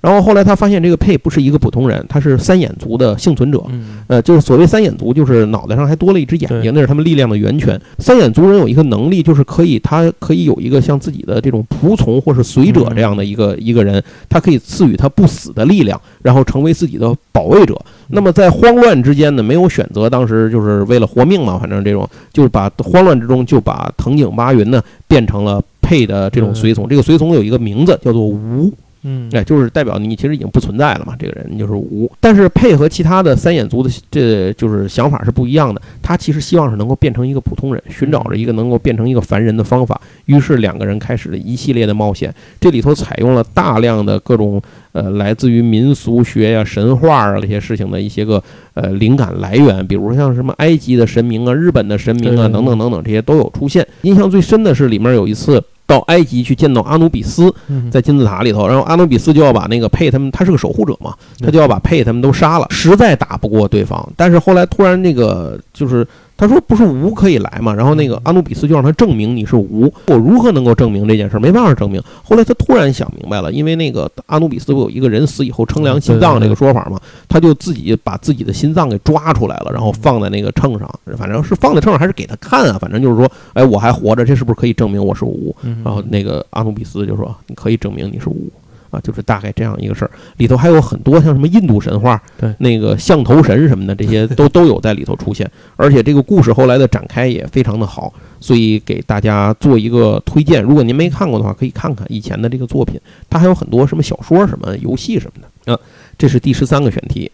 [0.00, 3.62] 然后后来他发现这个佩不是一个普通人，他是三眼族的幸存者。
[3.68, 7.78] 嗯呃，就是所谓三眼族，就是脑袋上还多了一只眼睛，那是他们力量的源泉。
[7.98, 17.78] 三眼族人有一个能力，就是可以，他可以有一个像自己的这种仆从或是随者这样的一个、一个人，他可以赐予他不死的力量，然后成为自己的保卫者。
[18.08, 26.88] 那么在慌乱之间呢，没有选择，当时就是为了活命嘛，反正这种就是把慌乱之中就把藤井八云呢变成了佩的这种随从。
[26.88, 28.72] 这个随从有一个名字叫做吴。
[29.02, 32.10] 嗯，哎，就是代表你其实已经不存在了嘛，这个人就是无。
[32.20, 40.00] 但是配合其他的三眼族的这就是想法是不一样的，他其实希望是能够变成一个普通人，寻找着一个能够变成一个凡人的方法。
[40.26, 44.60] 于是两个人开始了一系列的冒险，这里头采用了大量的各种
[44.92, 48.42] 呃来自于民俗学呀、神话啊这些事情的一些个
[48.74, 53.86] 呃灵感来源，比如像什么埃及的神明啊、日本的神明啊等等等等，这些都有出现。
[54.02, 55.62] 印象最深的是里面有一次。
[55.88, 64.06] 到埃及去见到阿努比斯，嗯在金字塔里头，然后阿努比斯就要把那个佩他们，他是个守护者嘛，他就要把佩他们都杀了，实在打不过对方。
[64.14, 66.06] 但是后来突然那个就是
[66.38, 71.36] 他说不是无可以来嘛，然后那个阿努比斯就让他证明你是无，我如何能够证明这件事？
[71.38, 72.00] 没办法证明。
[72.22, 85.54] 后来他突然想明白了，因为那个阿努比斯不有一个人死以后称量心脏这个说法嘛，他就自己把自己的心脏给抓出来了，然后放在那个秤上，反正是放在秤上还是给他看啊，反正就是说，哎，我还活着，这是不是可以证明我是无？
[85.64, 88.48] 嗯然后那个阿努比斯就说：“你可以证明你是无
[88.90, 90.10] 啊，就是大概这样一个事儿。
[90.36, 95.50] 里头还有很多像什么印度神话，对那个象头神什么的，这些都 都有在里头出现。
[95.76, 100.62] 而且这个故事后来的展开也非常的好，所以给大家做一个推荐。
[100.62, 105.78] 如果您没看过的话，可以看看以前的这个作品，它还有很多什么小说、什么游戏什么的啊。
[106.16, 107.30] 这是第十三个选题。”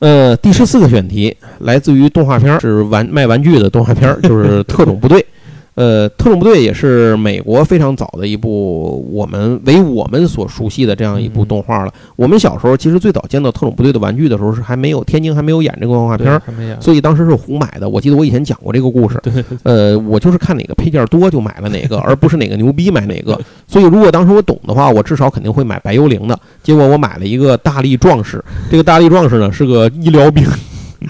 [0.00, 5.18] 呃，第十四个选题来自于动画片儿，是玩卖玩具的动画片儿，就是《特种部队》。
[5.74, 11.92] 呃，特种部队也是美国非常早的一部我们为我们所熟悉的这样一部动画了。
[12.14, 16.40] 我们小时候其实最早见到特种部队的玩具的时候是还没有天津还没有演这个动画片
[16.80, 17.88] 所以当时是胡买的。
[17.88, 19.18] 我记得我以前讲过这个故事。
[19.22, 19.32] 对，
[19.64, 23.38] 呃，我就是看哪个配件多就买了哪个，而不是哪个牛逼买哪个。
[23.66, 26.38] 所以如果当时我懂的话，我至少肯定会买白幽灵的。
[26.62, 30.44] 结果我买了一个大力壮士，这个大力壮士呢是个医疗兵。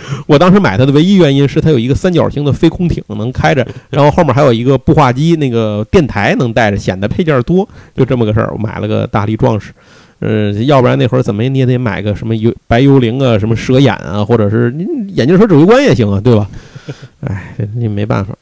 [0.26, 8.50] 我当时买它的唯一原因是它有一个三角形的飞空艇能开着，然后后面还有一个步话机，那个电台能带着，显得配件多，就这么个事儿。
[8.52, 9.72] 我买了个大力壮士，
[10.20, 16.48] 呃，要不然那会儿怎么你也得买个什么幽白幽灵啊，什么蛇眼啊，或者是你眼镜蛇指挥官也行啊，对吧？
[17.20, 18.37] 哎，这你没办法。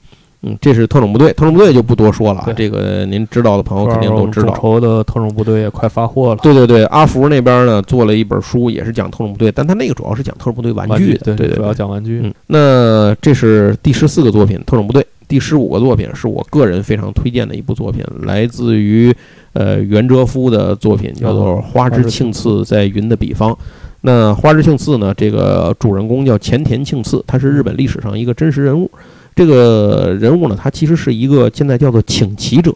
[0.44, 4.57] 嗯，这是特种部队，特种部队就不多说了啊，这个您知道的朋友肯定都知道众。
[4.57, 19.14] 筹的特种部队也快发货了，对对对，阿福那边呢做了一本书，也是讲特种部队，但他那个主要是讲特种部队玩具的，对对对主要讲玩具，嗯，那这是第十四个作品《特种部队》，第十五个作品是我个人非常推荐的一部作品，来自于
[19.52, 23.52] 呃袁哲夫的作品，叫做《花之庆次在云的彼方》。
[24.00, 28.90] 那花之庆次呢，这个主人公叫前田庆次，他是日本历史上一个真实人物。
[29.34, 32.74] 这个人物呢，他其实是一个现在叫做请骑者，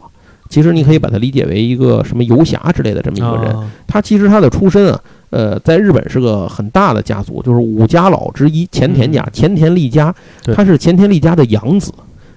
[0.48, 3.54] 其实你可以把它理解为一个什么游侠之类的这么一个人。
[3.54, 10.14] 啊他其实他的出身啊，呃，在日本是个很大的家族，就是五家老之一前田家，前田利家，
[10.54, 11.90] 他是前田利家的养子，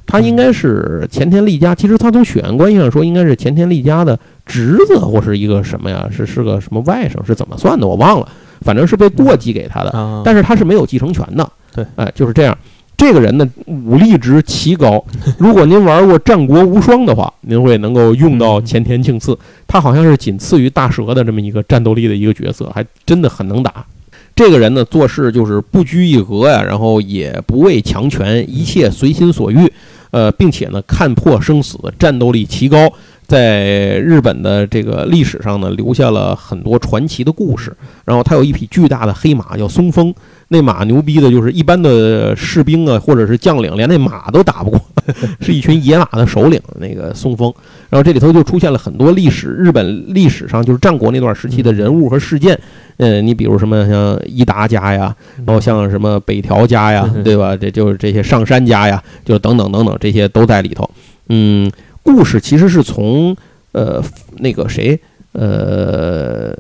[0.05, 6.08] 他应该是前田利家，其实他从血缘关系上说，应该是前田利家的侄子或是一个什么呀？
[6.10, 7.25] 是是个什么外甥？
[7.25, 7.86] 是怎么算的？
[7.86, 8.29] 我忘了，
[8.62, 11.49] 反正是被过继给他的，啊，但是他是没有继承权的。
[11.75, 12.58] 对，哎，就是这样。
[13.00, 15.02] 这个人呢，武力值奇高。
[15.40, 19.40] 如果您玩过《战国无双》的话，您会能够用到前田庆次。
[19.66, 23.86] 他好像是仅次于大蛇的这么一个战斗力的一个角色，还真的很能打。
[24.36, 29.72] 这个人呢，做事就是不拘一格呀，然后也不畏强权，一切随心所欲。
[30.12, 32.92] 呃，并且呢，看破生死，战斗力奇高，
[33.30, 37.72] 在日本的这个历史上呢，留下了很多传奇的故事。
[38.04, 40.13] 然后他有一匹巨大的黑马，叫松风。
[40.52, 44.82] 那马牛逼的，就是一般的士兵啊，或者是将领，连那马都打不过，
[45.39, 46.60] 是一群野马的首领。
[46.80, 47.54] 那个松风，
[47.88, 52.60] 然后这里头就出现了很多历史，日本历史上就是战国那段时期的人物和事件。
[52.98, 55.15] 嗯，你比如什么像伊达家呀，
[55.46, 57.56] 然后像什么北条家呀， 对吧？
[57.56, 60.89] 这就是这些上山家呀，就等等等等，这些都在里头。
[61.32, 61.72] 嗯，
[62.04, 63.36] 故事其实是从
[63.72, 64.04] 呃
[64.38, 65.00] 那个谁。
[65.32, 66.52] 呃，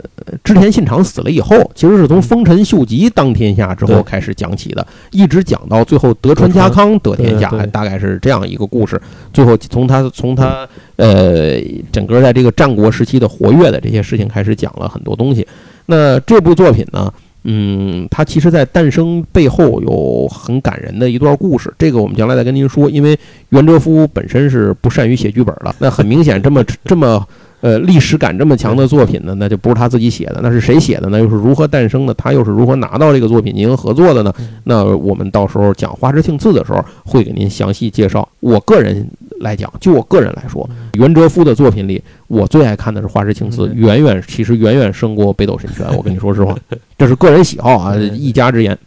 [0.43, 9.01] 织田信长死了以后，其实是从丰臣秀吉当天下之后开始讲起的，一直讲到最后德川家康得天下大概是这样一个故事。
[9.33, 11.59] 最后从他从他呃
[11.91, 15.45] 整个在这个战国时期的活跃的这些事情开始讲了很多东西。
[15.87, 17.11] 那这部作品呢？
[17.43, 22.89] 嗯，它其实，在诞生背后有很感人的一段故事，这个我们将来再跟您说。
[22.89, 23.17] 因为
[23.49, 27.25] 袁哲夫本身是不善于写剧本的，那很明显，这么 这么
[27.61, 31.17] 呃历史感这么强的作品呢，那就不是他自己写的，那是谁写的呢？
[31.17, 32.13] 又是如何诞生的？
[32.13, 34.33] 他又是如何拿到这个作品进行合作的呢？
[34.65, 38.27] 那我们到时候讲花之庆次的时候，会给您详细介绍。
[38.41, 39.09] 我个人
[39.39, 45.85] 来讲，就我个人来说，袁哲夫的作品里，我最爱看的是花之庆次，嗯远远其实远远胜过北斗神拳。
[45.95, 46.55] 我跟你说实话，
[46.97, 48.77] 这是个人喜好啊，嗯一家之言。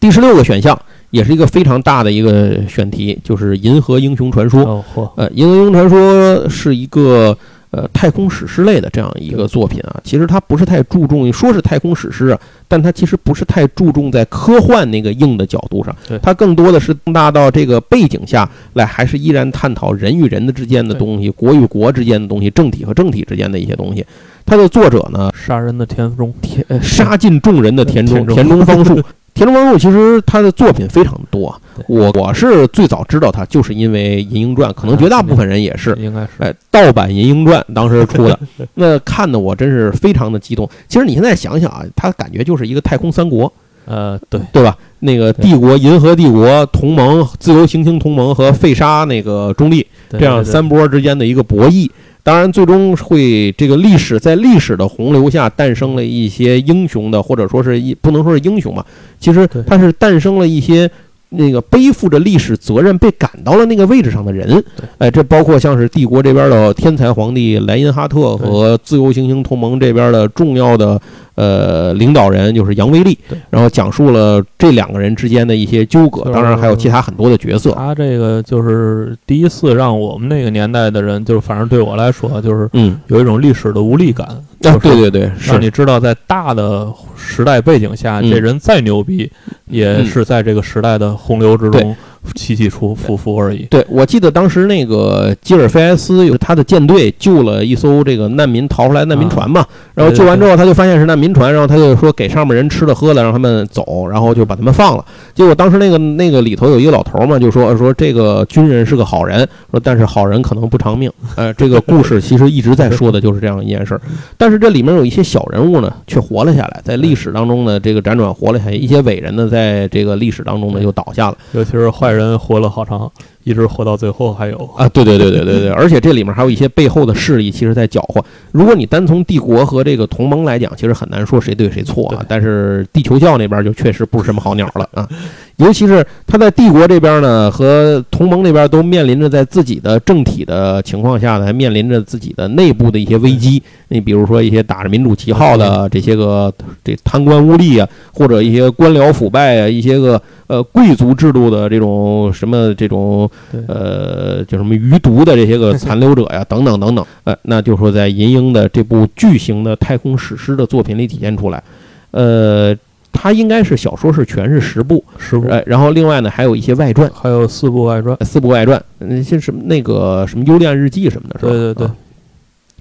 [0.00, 0.78] 第十六个选项
[1.10, 4.84] 也是一个非常大的一个选题，就是《银河英雄传说》。
[5.16, 7.36] 呃，《银河英雄传说》是一个
[7.74, 10.00] 呃太空史诗类的这样一个作品啊。
[10.04, 24.06] 其实它不是太注重，说是太空史诗啊，但它其实不是太注重在科幻那个硬的角度上对，它更多的是放大到这个背景下来，还是依然探讨人与人的之间的东西，国与国之间的东西，政体和政体之间的一些东西。
[24.46, 29.02] 它的作者呢，杀人的田中，田呃杀尽众人的田中田中田中芳树。
[29.34, 31.58] 田中芳树其实他的作品非常多啊，
[31.88, 35.94] 我我是最早知道他，就是因为《银鹰传》，可能绝大部分人也是。
[36.00, 38.38] 应该是哎，盗版《银鹰传》当时出的，
[38.74, 40.68] 那看的我真是非常的激动。
[40.88, 43.52] 其实你现在想想啊，他感觉就是一个太空三国，
[43.86, 44.76] 呃对，对吧？
[45.00, 51.90] 那个帝国、银河帝国、同盟、自由行星同盟和废沙那个中立，这样三波之间的一个博弈。
[52.22, 58.86] 当然，最终会这个历史在历史的洪流下诞生了一些英雄的，或者说是一不能说是英雄吧，
[59.20, 60.90] 其实对它是诞生了一些
[61.36, 64.62] 那个背负着历史责任被赶到了那个位置上的人。
[64.98, 71.00] 哎，这包括像是帝国这边的天才皇帝莱因哈特和自由行星同盟这边的重要的
[71.34, 73.18] 呃领导人，就是杨威利。
[73.50, 77.72] 然后讲述了这两个人之间的一些纠葛，当然还有其他很多的角色。
[77.72, 85.50] 他这个就是第一次让我们那个年代的人，就是反正对我来说，就是嗯，有一种历史的无力感，啊，对对对，是。
[85.50, 88.30] 让你知道，在大的时代背景下，嗯。
[88.30, 89.30] 这人再牛逼，
[89.66, 90.06] 也嗯。
[90.06, 91.80] 是在这个时代的洪流之对。
[91.80, 91.96] 中
[92.34, 93.66] 起起伏伏伏而已。
[93.70, 99.64] 对，我记得当时那个吉尔菲埃斯有他的舰队救了一艘这个难民逃出来的难民船嘛，
[99.94, 105.04] 然后救完之后他就发现是难民船，然后他就说给上面人吃的喝的，让他们走，然后就把他们放了。
[105.34, 111.10] 结果当时那个那个里头有一个老头嘛，就说说这个军人是个好人，说但是好人可能不长命。
[111.36, 114.00] 呃，这个故事 其实一直在说的就是这样一件事儿，
[114.38, 121.36] 但是这里面有一些小人物呢，却活了下来，在历史当中呢，这个辗转活了下来，一些伟人呢，在这个历史当中呢又倒下了。
[121.52, 123.10] 尤其是坏人活了好长，
[123.44, 124.56] 一直活到最后还有。
[124.76, 128.24] 啊，对对对对对对， 而且这里面还有一些背后的势力，其实在搅和。
[128.52, 132.24] 如果你单从帝国和这个同盟来讲，其实很难说谁对谁错啊。
[132.28, 135.08] 但是地球教那边就确实不是什么好鸟了啊，
[135.56, 143.62] 尤其是他在帝国这边呢和同盟那边都面临着在自己的政体的情况下呢，还面临着自己的内部的一些危机。
[143.88, 153.30] 你比如说一些打着民主旗号的这些个这贪官污吏啊，或者一些官僚腐败啊，一些个呃贵族制度的这种什么这种
[153.66, 161.62] 呃，叫什么余毒的这些个残留者呀，等等等等， 呃，那就说在银鹰的这部巨型的太空史诗的作品里体现出来，
[162.10, 162.76] 呃，
[163.12, 168.16] 它应该是小说是全是十部，十部，呃，然后另外呢还有一些外传，还有四部外传。
[168.22, 171.52] 四部外传，嗯，像什么那个什么幽恋日记什么的，是吧？
[171.52, 171.86] 对对对。
[171.86, 171.94] 啊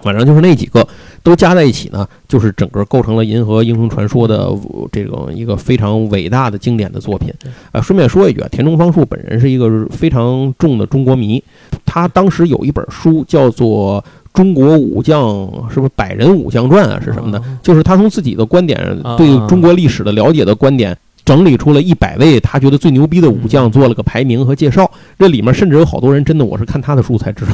[0.04, 0.88] 反正就是那几个
[1.24, 7.34] 都加在一起呢，就是整个构成了《银河英雄传说》的呃这种一个非常伟大的经典的作品。
[7.72, 11.42] 呃，顺便说一句啊，田中芳树本人是一个非常重的中国迷，
[11.86, 15.24] 他当时有一本书叫做《中国武将》，
[15.70, 17.00] 是不是《百人武将传》啊？
[17.04, 17.40] 是什么的？
[17.40, 20.96] 啊就是他从自己的观点啊对中国历史的了解的观点。
[21.26, 24.92] 整理出了一百位他觉得最牛逼的武将，做了个排名和介绍。
[25.18, 27.54] 这里面甚至有好多人真的我是看他的书才知道，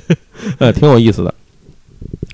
[0.58, 1.34] 呃，挺有意思的。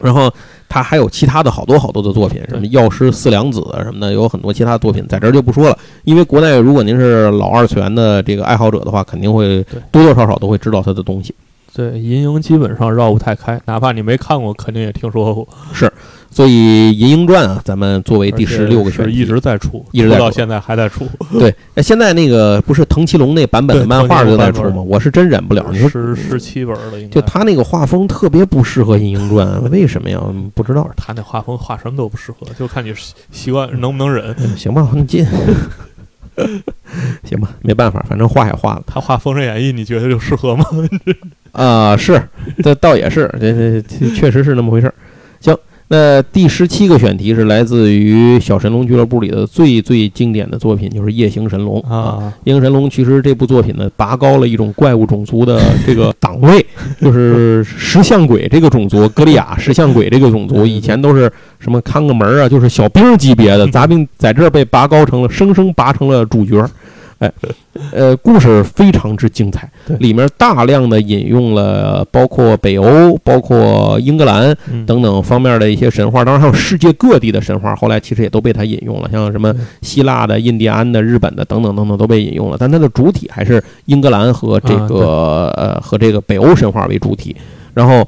[0.00, 0.32] 然后
[0.68, 5.78] 他还有其他的好多好多的作品，什么《药师四良子》啊什么的，有很多其他作品，在这儿就不说了。
[6.04, 11.34] 因为国内如果您是老二次元的这个爱好者的话，肯定会多多少少都会知道他的东西。
[11.76, 15.46] 对，银鹰基本上绕不太开，哪怕你没看过，肯定也听说过。
[15.74, 15.92] 是
[16.30, 16.50] 所以
[16.94, 21.06] 《银鹰传》啊，咱们作为第十六个选题，是一直在出，一直到现在还在出。
[21.38, 21.54] 对。
[21.74, 24.80] 哎现在那个不是藤崎龙那版本的漫画就在出吗？
[24.80, 25.70] 我是真忍不了。
[25.74, 30.18] 十十七本了，应该就他那个画风特别不适合《银鹰传》， 为什么呀？
[30.28, 30.88] 嗯不知道。
[30.96, 34.34] 他那画风画什么都不适合，就看你习习惯能不能忍。
[34.38, 35.26] 嗯行吧，你进。
[37.24, 38.82] 行吧，没办法，反正画也画了。
[38.86, 40.64] 他画《封神演义》，你觉得就适合吗？
[41.52, 42.22] 啊、是，
[42.62, 44.94] 这倒也是，这这这确实是那么回事儿。
[45.40, 45.56] 行，
[45.88, 51.96] 那第十七个选题是来自于小神龙俱乐部里的最最经典的作品，就是《夜行神龙》啊。
[51.96, 56.66] 啊，《夜行神龙》其实这部作品呢，拔高了一种怪物种族的这个档位，
[57.00, 61.30] 就是石像鬼这个种族，格利亚石像鬼这个种族，以前都是
[61.60, 66.68] 什么看个门儿啊，就是小兵级别的， 杂兵在这儿被拔高成了，生生拔成了主角儿。
[67.18, 67.32] 哎，
[67.92, 69.66] 呃，故事非常之精彩，
[70.00, 84.96] 里面大量的引用了包括北欧、包括英格兰嗯等等方面的一些神话，当然还有世界各地的神话，后来其实也都被他引用了，像什么希腊的、印第安的、日本的等等等等都被引用了，但它的主体还是英格兰和这啊个、
[85.56, 87.34] 呃和这个北欧神话为主体，
[87.72, 88.06] 然后。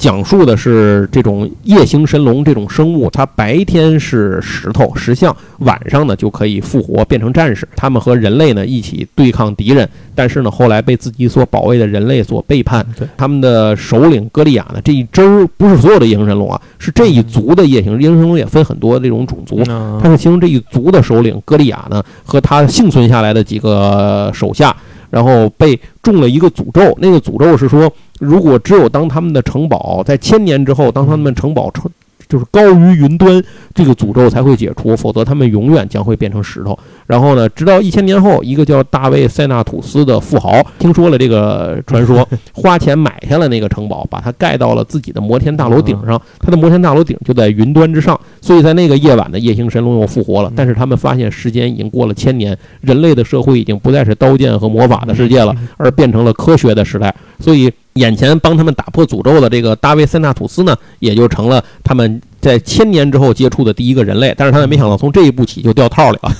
[0.00, 7.68] 讲述的是这种夜行神龙这种生物，它白天是石头石像，晚上呢就可以复活变成战士。
[7.76, 12.84] 他们和人类呢一起对抗敌人，但是呢后来被自己所保卫的人类所背叛。
[12.98, 17.92] 对，他们的首领歌利亚呢这一支儿不是所有的夜行神龙啊，是这一族的夜行。
[18.00, 24.74] 夜行神龙也分很多这种种族，嗯他是其中这一族的首领歌利亚呢，和他幸存下来的几个手下，
[25.10, 26.96] 然后被中了一个诅咒。
[26.98, 31.90] 那个诅咒是说，如果只有当他们的城堡在千年之后，当他们城堡成
[32.28, 33.42] 就是高于云端，
[33.74, 36.78] 这个诅咒才会解除，否则他们永远将会变成石头。
[37.10, 46.22] 然后呢，直到一千年后，一个叫大卫塞纳土斯的富豪听说了这个传说， 花钱买下了那个城堡，把它盖到了自己的摩天大楼顶上。
[46.38, 50.52] 他的摩天大楼顶就在云端之上，所以在那个夜晚的夜行神龙又复活了嗯。
[50.54, 57.12] 但是他们发现时间已经过了千年，人类的社会已经不再是刀剑和魔法的世界了，而变成了科学的时代。
[57.40, 64.34] 所以眼前帮他们打破诅咒的这个大卫塞纳土斯呢，也就成了他们在千年之后接触的第一个人类。
[64.36, 66.32] 但是他也没想到从这一步起就掉套里了，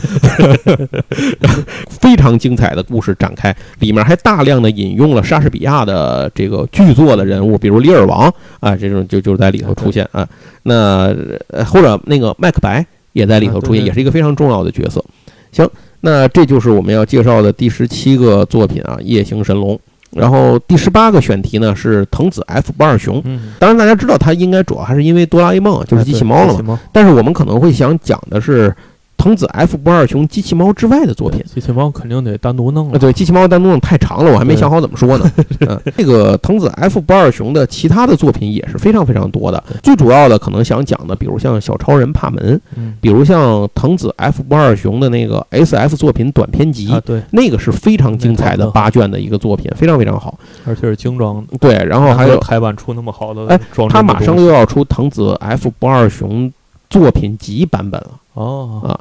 [1.88, 10.26] 非常精彩的故事展开，里面还大量的引用了莎士比亚的这个剧作的人物，比如李尔王啊，这种就就在里头出现啊。
[10.62, 11.14] 那
[11.48, 15.04] 呃或者那个麦克白也在里头出现，也是一个非常重要的角色。
[15.52, 15.68] 行，
[16.00, 19.74] 那这就是我们要介绍的第十七个作品啊，《夜行神龙》。
[20.10, 23.20] 然后第十八个选题呢是藤子 F 不二雄。
[23.24, 26.62] 嗯，当然，大家知道它应该主要还是因为哆啦 A 梦就是机器猫了。
[26.62, 28.74] 嘛，但是我们可能会想讲的是
[29.20, 31.44] 藤子 F 不二雄机器猫之外的作品。
[31.44, 35.30] 机器猫肯定得单独弄啊，了，对，机器猫单独弄太长了，我还没想好怎么说呢。
[35.60, 39.62] 嗯，这个藤子 F 不二雄的其他的作品也是非常非常多的。
[39.82, 50.38] 最主要的可能想讲的，比如像小超人帕门，嗯比如像藤子 F 不二雄的那个 SF 作品短篇集，啊对，那个是非常精彩的八卷的一个作品，非常非常好。
[50.64, 53.60] 而且是精装的，对，然后还有台版出那么好的哎
[53.90, 56.50] 他马上又要出藤子 F 不二雄
[56.88, 58.10] 作品集版本了。
[58.32, 58.98] 哦啊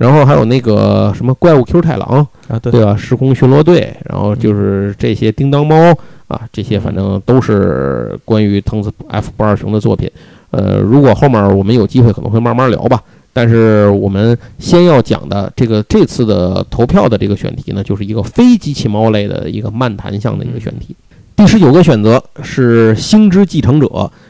[0.00, 2.96] 然后还有那个什么怪物 Q 太郎，啊对对吧？
[2.96, 5.94] 时空巡逻队，然后就是这些叮当猫
[6.26, 10.10] 啊，这些反正都是关于藤子 F 不二雄的作品。
[10.52, 12.98] 呃，如果后面我们有机会，可能会慢慢聊吧。
[13.34, 20.96] 但是我们先要讲的这个这次的投票的这个选题呢，就是一个非机器猫类的一个漫谈项的一个选题。
[21.36, 23.86] 第十九个选择是《星之继承者》，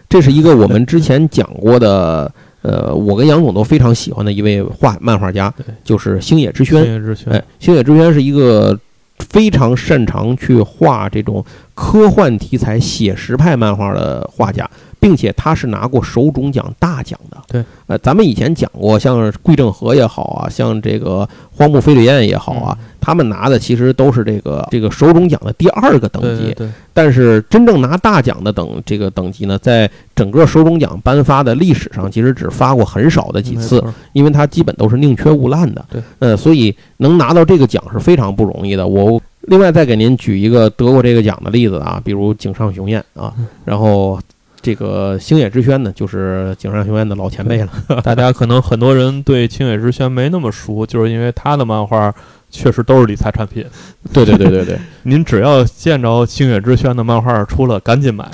[0.09, 2.31] 这是一个我们之前讲过的，
[2.63, 5.53] 呃，我跟杨总都非常喜欢的一位画漫画家，
[5.83, 6.83] 就是星野之轩。
[6.85, 8.79] 星野之轩哎，星野之轩是一个
[9.19, 11.45] 非常擅长去画这种
[11.75, 17.37] 科幻题材写实派漫画的画家，并且他是拿过手冢奖大奖的。
[17.49, 26.45] 对，呃，咱们以前讲过，像桂正和也好啊，像这个荒木飞吕彦也好啊，嗯他们拿的其实都是这个这个手冢奖的第二个等级。
[26.45, 33.83] 对对对，但是真正拿大奖的等这个等级呢，在整个手冢奖颁发的历史上，其实只发过很少的几次
[34.13, 35.85] 因为它基本都是宁缺毋滥的。
[35.91, 38.87] 对，呃，所以能拿到这个奖是非常不容易的。
[38.87, 44.21] 我另外再给您举一个得过这个奖的例子啊，比如井上雄彦啊，嗯然后
[44.61, 47.71] 这个星野之轩呢，就是井上雄彦的老前辈了。
[48.05, 52.15] 大家可能很多人对青野之轩没那么熟，就是因为他的漫画
[52.51, 53.65] 确实都是理财产品。
[54.13, 58.31] 对对对对对， 您只要见着星野之轩的漫画出了，赶紧买。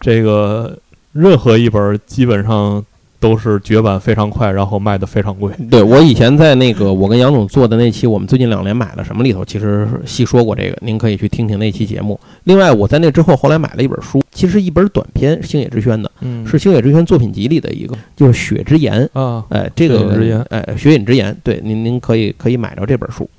[0.00, 0.78] 这个
[1.12, 2.84] 任何一本基本上
[3.18, 5.50] 都是绝版非常快，然后卖的非常贵。
[5.70, 12.20] 对我以前在那个我跟杨总做的那期，我们最近两年买了什么里头，其实细说过这个，您可以去听听那期节目。
[12.44, 19.08] 另外，我在那之后后来买了一本书，其实一本短篇，星野之轩的，嗯是星野之轩作品集里的一个，就是《雪之言》。
[19.18, 23.35] 啊，哎，这个雪饮之雪影之言》，对，您您可以可以买着这本书对。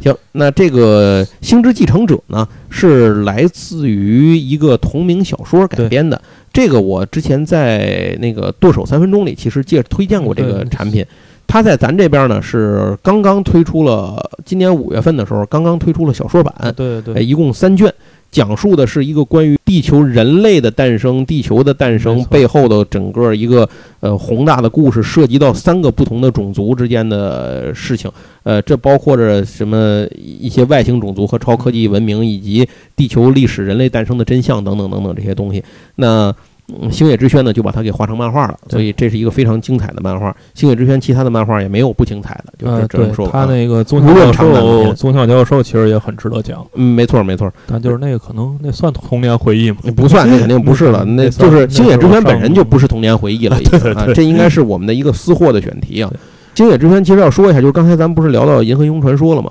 [0.00, 6.20] 行，那这个《星之继承者》呢，是来自于一个同名小说改编的。
[6.52, 11.04] 这个我之前在那个剁手三分钟里其实介推荐过这个产品。
[11.46, 17.92] 它在咱这边呢是刚刚推出了，今年五月份的时候刚刚推出了小说版，对对对，哎，一共三卷。
[18.32, 23.68] 讲述的是一个关于地球人类的诞生、地球的诞生背后的整个一个
[24.00, 28.10] 呃宏大的故事，涉及到三个不同的种族之间的事情。
[28.42, 32.66] 呃，这包括着什么一些外星种族和超科技文明，以及
[32.96, 35.62] 地球历史、人类诞生的真相等等等等这些东西。
[35.96, 36.34] 那
[36.80, 40.34] 嗯，星野之轩呢，就把它给画成漫画了，所以这是一个非常精彩的漫画。
[40.54, 43.32] 星野之轩其他的漫画也没有不精彩的，就是这么说吧。
[43.32, 49.78] 他那个宗教长短片授，宗教教授其实也很值得讲，嗯，没错没错，但就是那个可能那算童年回忆吗？
[49.96, 56.10] 不算，那肯定不是了， 嗯那就是星野之轩本人就不是童年回忆了，已经啊，这应该是我们的一个私货的选题啊。
[56.54, 59.50] 星野之轩其实要说一下，就是刚才咱们不是聊到《银河英雄传说》了吗？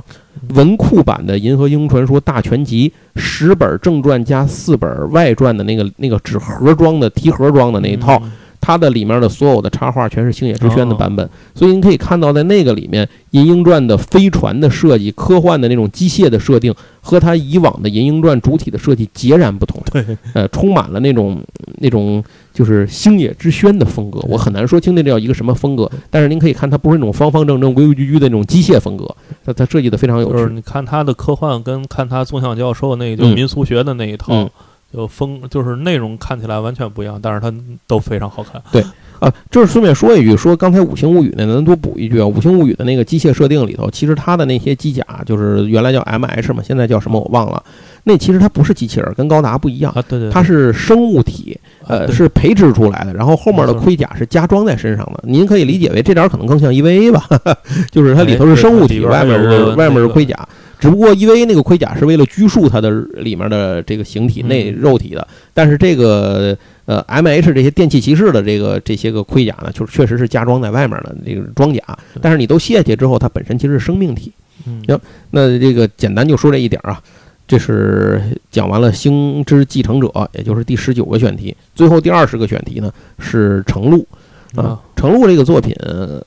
[0.50, 2.89] 文库版的《银河英雄传说大全集》，
[3.20, 8.22] 十本正传加四本外传的那个那个纸盒装的提盒装的那一套，
[8.62, 10.97] 它的里面的所有的插画全是星野之轩的哦。
[10.97, 19.82] 版本，所以你可以看到，在那个里面，《银鹰传》的飞船的设计、科幻的那种机械的设定，和它以往的《银鹰传》主体的设计截然不同。
[19.91, 21.41] 对，呃，充满了那种
[21.80, 24.20] 那种就是星野之轩的风格。
[24.30, 29.05] 我很难说清那叫一个什么风格，但是您可以看，它不是那种方方正正、规规矩矩的那种机械风格，
[29.43, 30.38] 它它设计的非常有趣。
[30.38, 33.34] 就是你看它的科幻跟看它宋向教授那个就嗯。
[33.34, 34.49] 民俗学的那一套，嗯
[34.94, 37.54] 就风就是内容看起来完全不一样，但是它
[37.88, 38.62] 都非常好看。
[38.72, 38.84] 对
[39.20, 47.64] 啊，就是顺便说一句，说刚才《五星物语》呢，咱多补一句啊，《五星物语》的那个机械设定里头，其实它的那些机甲就是原来叫 M H 嘛，现在叫什么我忘了。
[48.04, 51.56] 那其实它不是机器人，跟高达不一样，啊，对对，它是生物体，
[51.88, 55.24] 呃，啊是培植出来的，然后后面的盔甲是加装在身上的。
[55.28, 57.24] 您可以理解为这点儿可能更像 EVA 吧，
[57.92, 59.39] 就是它里头是生物体，哎外面
[59.78, 60.36] 外面是那个盔甲。
[60.82, 71.82] 只不过 EVA 那个盔甲是为了拘束它的里面的这个形体内嗯肉体的，但是这个呃 MH 这些电气骑士的这个这些个盔甲呢，就是确实是加装在外面的这个装甲，
[72.19, 74.34] 但是你都卸下之后，它本身其实是生命体。
[74.65, 77.01] 嗯行那这个简单就说这一点啊，
[77.47, 81.55] 这是讲完了《星之继承者》，也就是第十九个选题。
[81.75, 84.07] 最后第二十个选题呢是程璐
[84.56, 85.74] 啊啊，，程璐这个作品，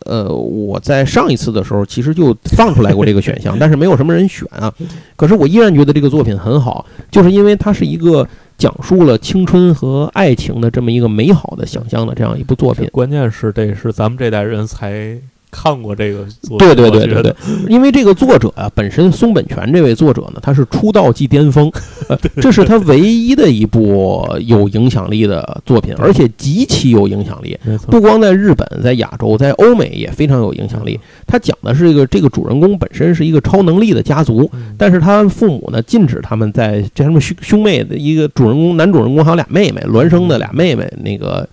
[0.07, 4.72] 呃，我在上一次的时候其实就放出来过这个选项， 但是没有什么人选啊。
[5.16, 12.89] 可是我依然觉得这个作品很好，就是因为它是一个讲述了青春和爱情的这么一个美好的想象的这样一部作品。
[12.93, 15.18] 关键是这是咱们这代人才
[15.55, 17.34] 看过这个作品，对对对对对，
[17.70, 21.70] 因为这个作者啊，本身松本泉这位作者呢，他是出道即巅峰，
[22.09, 27.57] 呃， 这是他唯一的一部有影响力的作品，而且极其有影响力。
[27.88, 30.98] 不光在日本，在亚洲，在欧美也非常有影响力。
[31.26, 34.74] 他讲的是一个这个主人公本身是一个超能力的家族，嗯。
[34.76, 41.46] 但是他父母呢禁止他们在这他们兄兄妹的一个主人公男主人公还有俩妹妹，孪生的俩妹妹，那个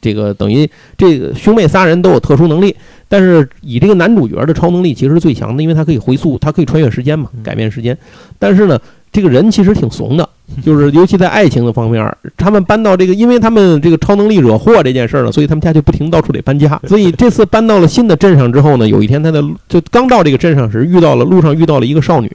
[0.00, 2.74] 这个等于这个兄妹仨人都有特殊能力，
[3.08, 7.96] 但是以这个男主角的超能力其实是最强的，因为他可以回溯，他可以穿越时间嘛，嗯改变时间。
[8.38, 8.80] 但是呢，
[9.12, 10.28] 这个人其实挺怂的，
[10.64, 16.80] 就是尤其在爱情的方面，他们搬到这个，因为他们这个超能力惹祸这件事儿呢，所以他们家就不停到处得搬家。
[16.86, 22.30] 所以这次搬到了新的镇上之后呢，有一天他在就刚到这个镇上时，遇到了路上遇到了一个少女，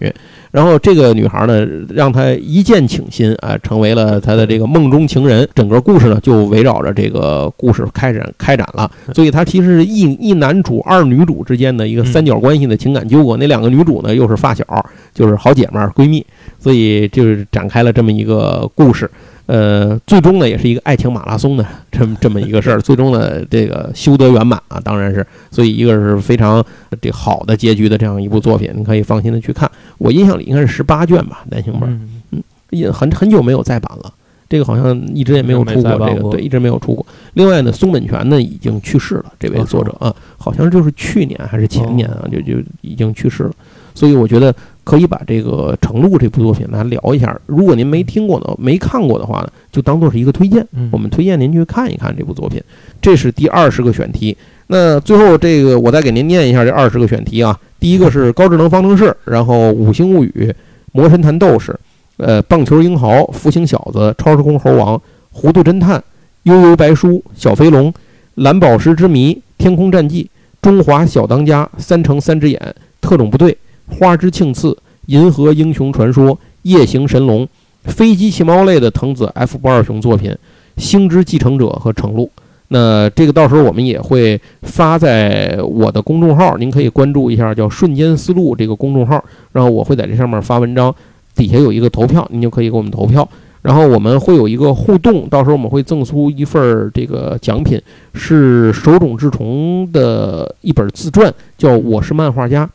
[0.50, 5.48] 然后这个女孩呢让他一见倾心啊，成为了他的这个梦中情人。
[5.54, 13.38] 整个故事呢就围绕着这个故事开展开展了，所以它其实是一一男主二女主之间的一个三角关系的情感纠葛。
[13.38, 14.66] 那两个女主呢又是发小，
[15.14, 16.26] 就是好姐妹儿闺蜜，
[16.62, 19.10] 所以就是展开了这么一个故事。
[19.48, 26.64] 呃，最终呢也是一个爱情马拉松的这么这么一个事儿， 最终呢这个修得圆满啊，当然是，所以一个是非常
[27.02, 29.70] 这好的结局的这样一部作品，你可以放心的去看。
[29.98, 34.14] 我印象里应该是十八卷吧，单行本，嗯也很很久没有再版了。
[34.48, 37.06] 这个好像一直也没有出过，这个对一直没有出过。
[37.34, 43.52] 另外呢，松本泉呢已经去世了，这位哦作者啊，好像就是去年还是前年啊，就就已经去世了。
[43.94, 44.54] 所以我觉得
[44.92, 47.40] 可以把这个《程璐》这部作品来聊一下。
[47.46, 50.68] 如果您没听过的、没看过的话呢，就当做是一个推荐。
[50.74, 52.62] 嗯，我们推荐您去看一看这部作品。
[53.02, 54.36] 这是第二十个选题。
[54.68, 57.58] 那最后这个我再给您念一下这二十个选题啊。
[57.80, 60.54] 第一个是高智能方程式，然后五星物语、
[60.92, 61.74] 魔神坛斗士、
[62.18, 66.04] 呃棒球英豪、福星小子、超时空猴王、糊涂侦探、
[66.44, 67.94] 悠悠白书、小飞龙、
[68.36, 70.30] 蓝宝石之谜、天空战记、
[70.62, 73.58] 中华小当家、三乘三只眼、特种部队、
[73.88, 74.78] 花之庆次、
[75.08, 77.48] 银河英雄传说、夜行神龙、
[77.86, 80.36] 飞机骑猫类的藤子 F 不二雄作品。
[80.78, 82.32] 星之继承者和程璐。
[82.70, 89.22] 那这个到时候我们也会发在我的公众号，您可以关注一下，叫“瞬间思路”这个公众号，
[89.52, 90.96] 然后我会在这上面发文章，
[91.36, 93.28] 底下有一个投票，您就可以给我们投票。
[93.62, 97.80] 然后我们会有一个互动，到时候我们会赠出一份这个奖品，
[98.14, 102.66] 是手冢治虫的一本自传，叫《我是漫画家》。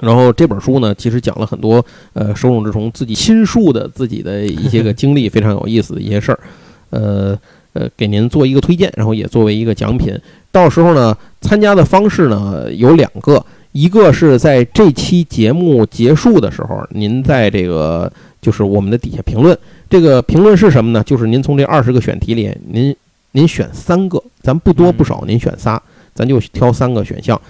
[0.00, 1.84] 然后这本书呢，其实讲了很多
[2.14, 6.38] 呃手冢治虫自己亲述的自己的一些个经历，非常有意思的一些事儿，
[6.90, 7.38] 呃
[7.74, 10.18] 呃，给您做一个推荐，然后也作为一个奖品。
[10.50, 19.56] 到时候呢，参加的方式呢有两个，一个是在这期节目结束的时候，您在这个就是我们的底下评论，
[19.88, 21.02] 这个评论是什么呢？
[21.04, 22.94] 就是您从这二十个选题里，您
[23.32, 25.80] 您选三个，咱不多不少，您选仨，
[26.14, 27.40] 咱就挑三个选项。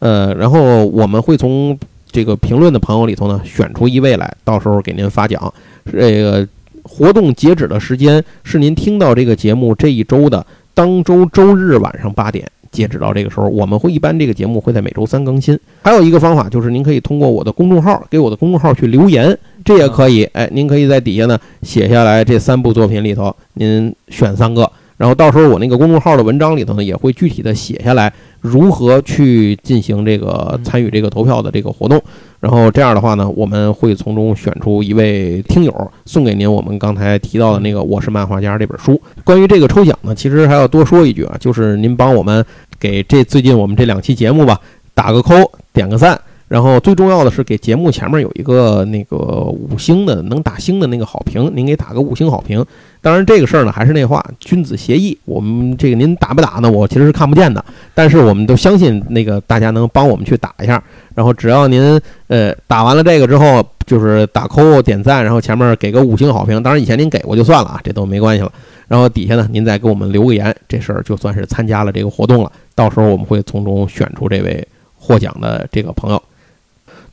[0.00, 1.78] 呃，然后我们会从
[2.10, 5.52] 这个评论的朋友里头呢选出一位来，到时候给您发奖。
[5.90, 6.46] 这个
[6.82, 10.44] 活动截止的时间是您听到这个节目这一周的
[10.74, 12.50] 当周周日晚上八点。
[12.72, 15.58] 截止到这个时候，我们会一般这个节目会在每周三更新。
[15.82, 20.22] 还有一个方法就是，您可以通过我的公众号给我的公众号去留言，这也可以。
[20.34, 24.70] 哎，您可以在底下呢写下来这三部作品里头，您选三个。
[24.96, 32.02] 然后到时候我那个公众号的文章里头呢，也会具体的写下来如何去进行这个参与这个投票的这个活动。
[32.40, 39.00] 然后这样的话呢，我们会从中选出一位听友，送给您我们刚才提到的那个《我是漫画家》这本书。
[39.24, 42.42] 关于这个抽奖呢，其实还要多说一句啊，就是您帮我们
[42.78, 44.58] 给这最近我们这两期节目吧
[44.94, 45.34] 打个扣，
[45.72, 46.18] 点个赞。
[46.50, 52.66] 然后最重要的是给节目前面有一个那个五星的能打星的那个好评，您给打个五星好评。
[53.00, 55.16] 当然这个事儿呢还是那话，君子协议。
[55.24, 56.68] 我们这个您打不打呢？
[56.68, 60.82] 我其实是看不见的，但是我们都相信那个大家能帮我们去打一下。
[61.14, 66.60] 然后只要您呃打完了这个之后，就是打扣点赞，然后前面给个五星好评。
[66.60, 68.50] 当然以前您给过就算了啊，这都没关系了。
[68.88, 72.50] 然后底下呢您再给我们留个言，这事儿就算是参加了这个活动了。
[72.74, 76.20] 到时候我们会从中选出这位获奖的这个朋友。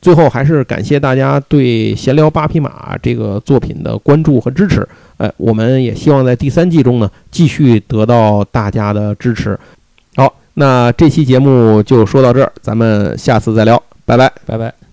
[0.00, 4.86] 最后还是感谢大家对《闲聊八匹马》这个作品的关注和支持。
[5.18, 9.58] 哎，我们也希望在第三季中呢继续得到大家的支持。
[10.14, 14.87] 好，那这期节目就说到这儿，咱们下次再聊，拜拜，拜拜。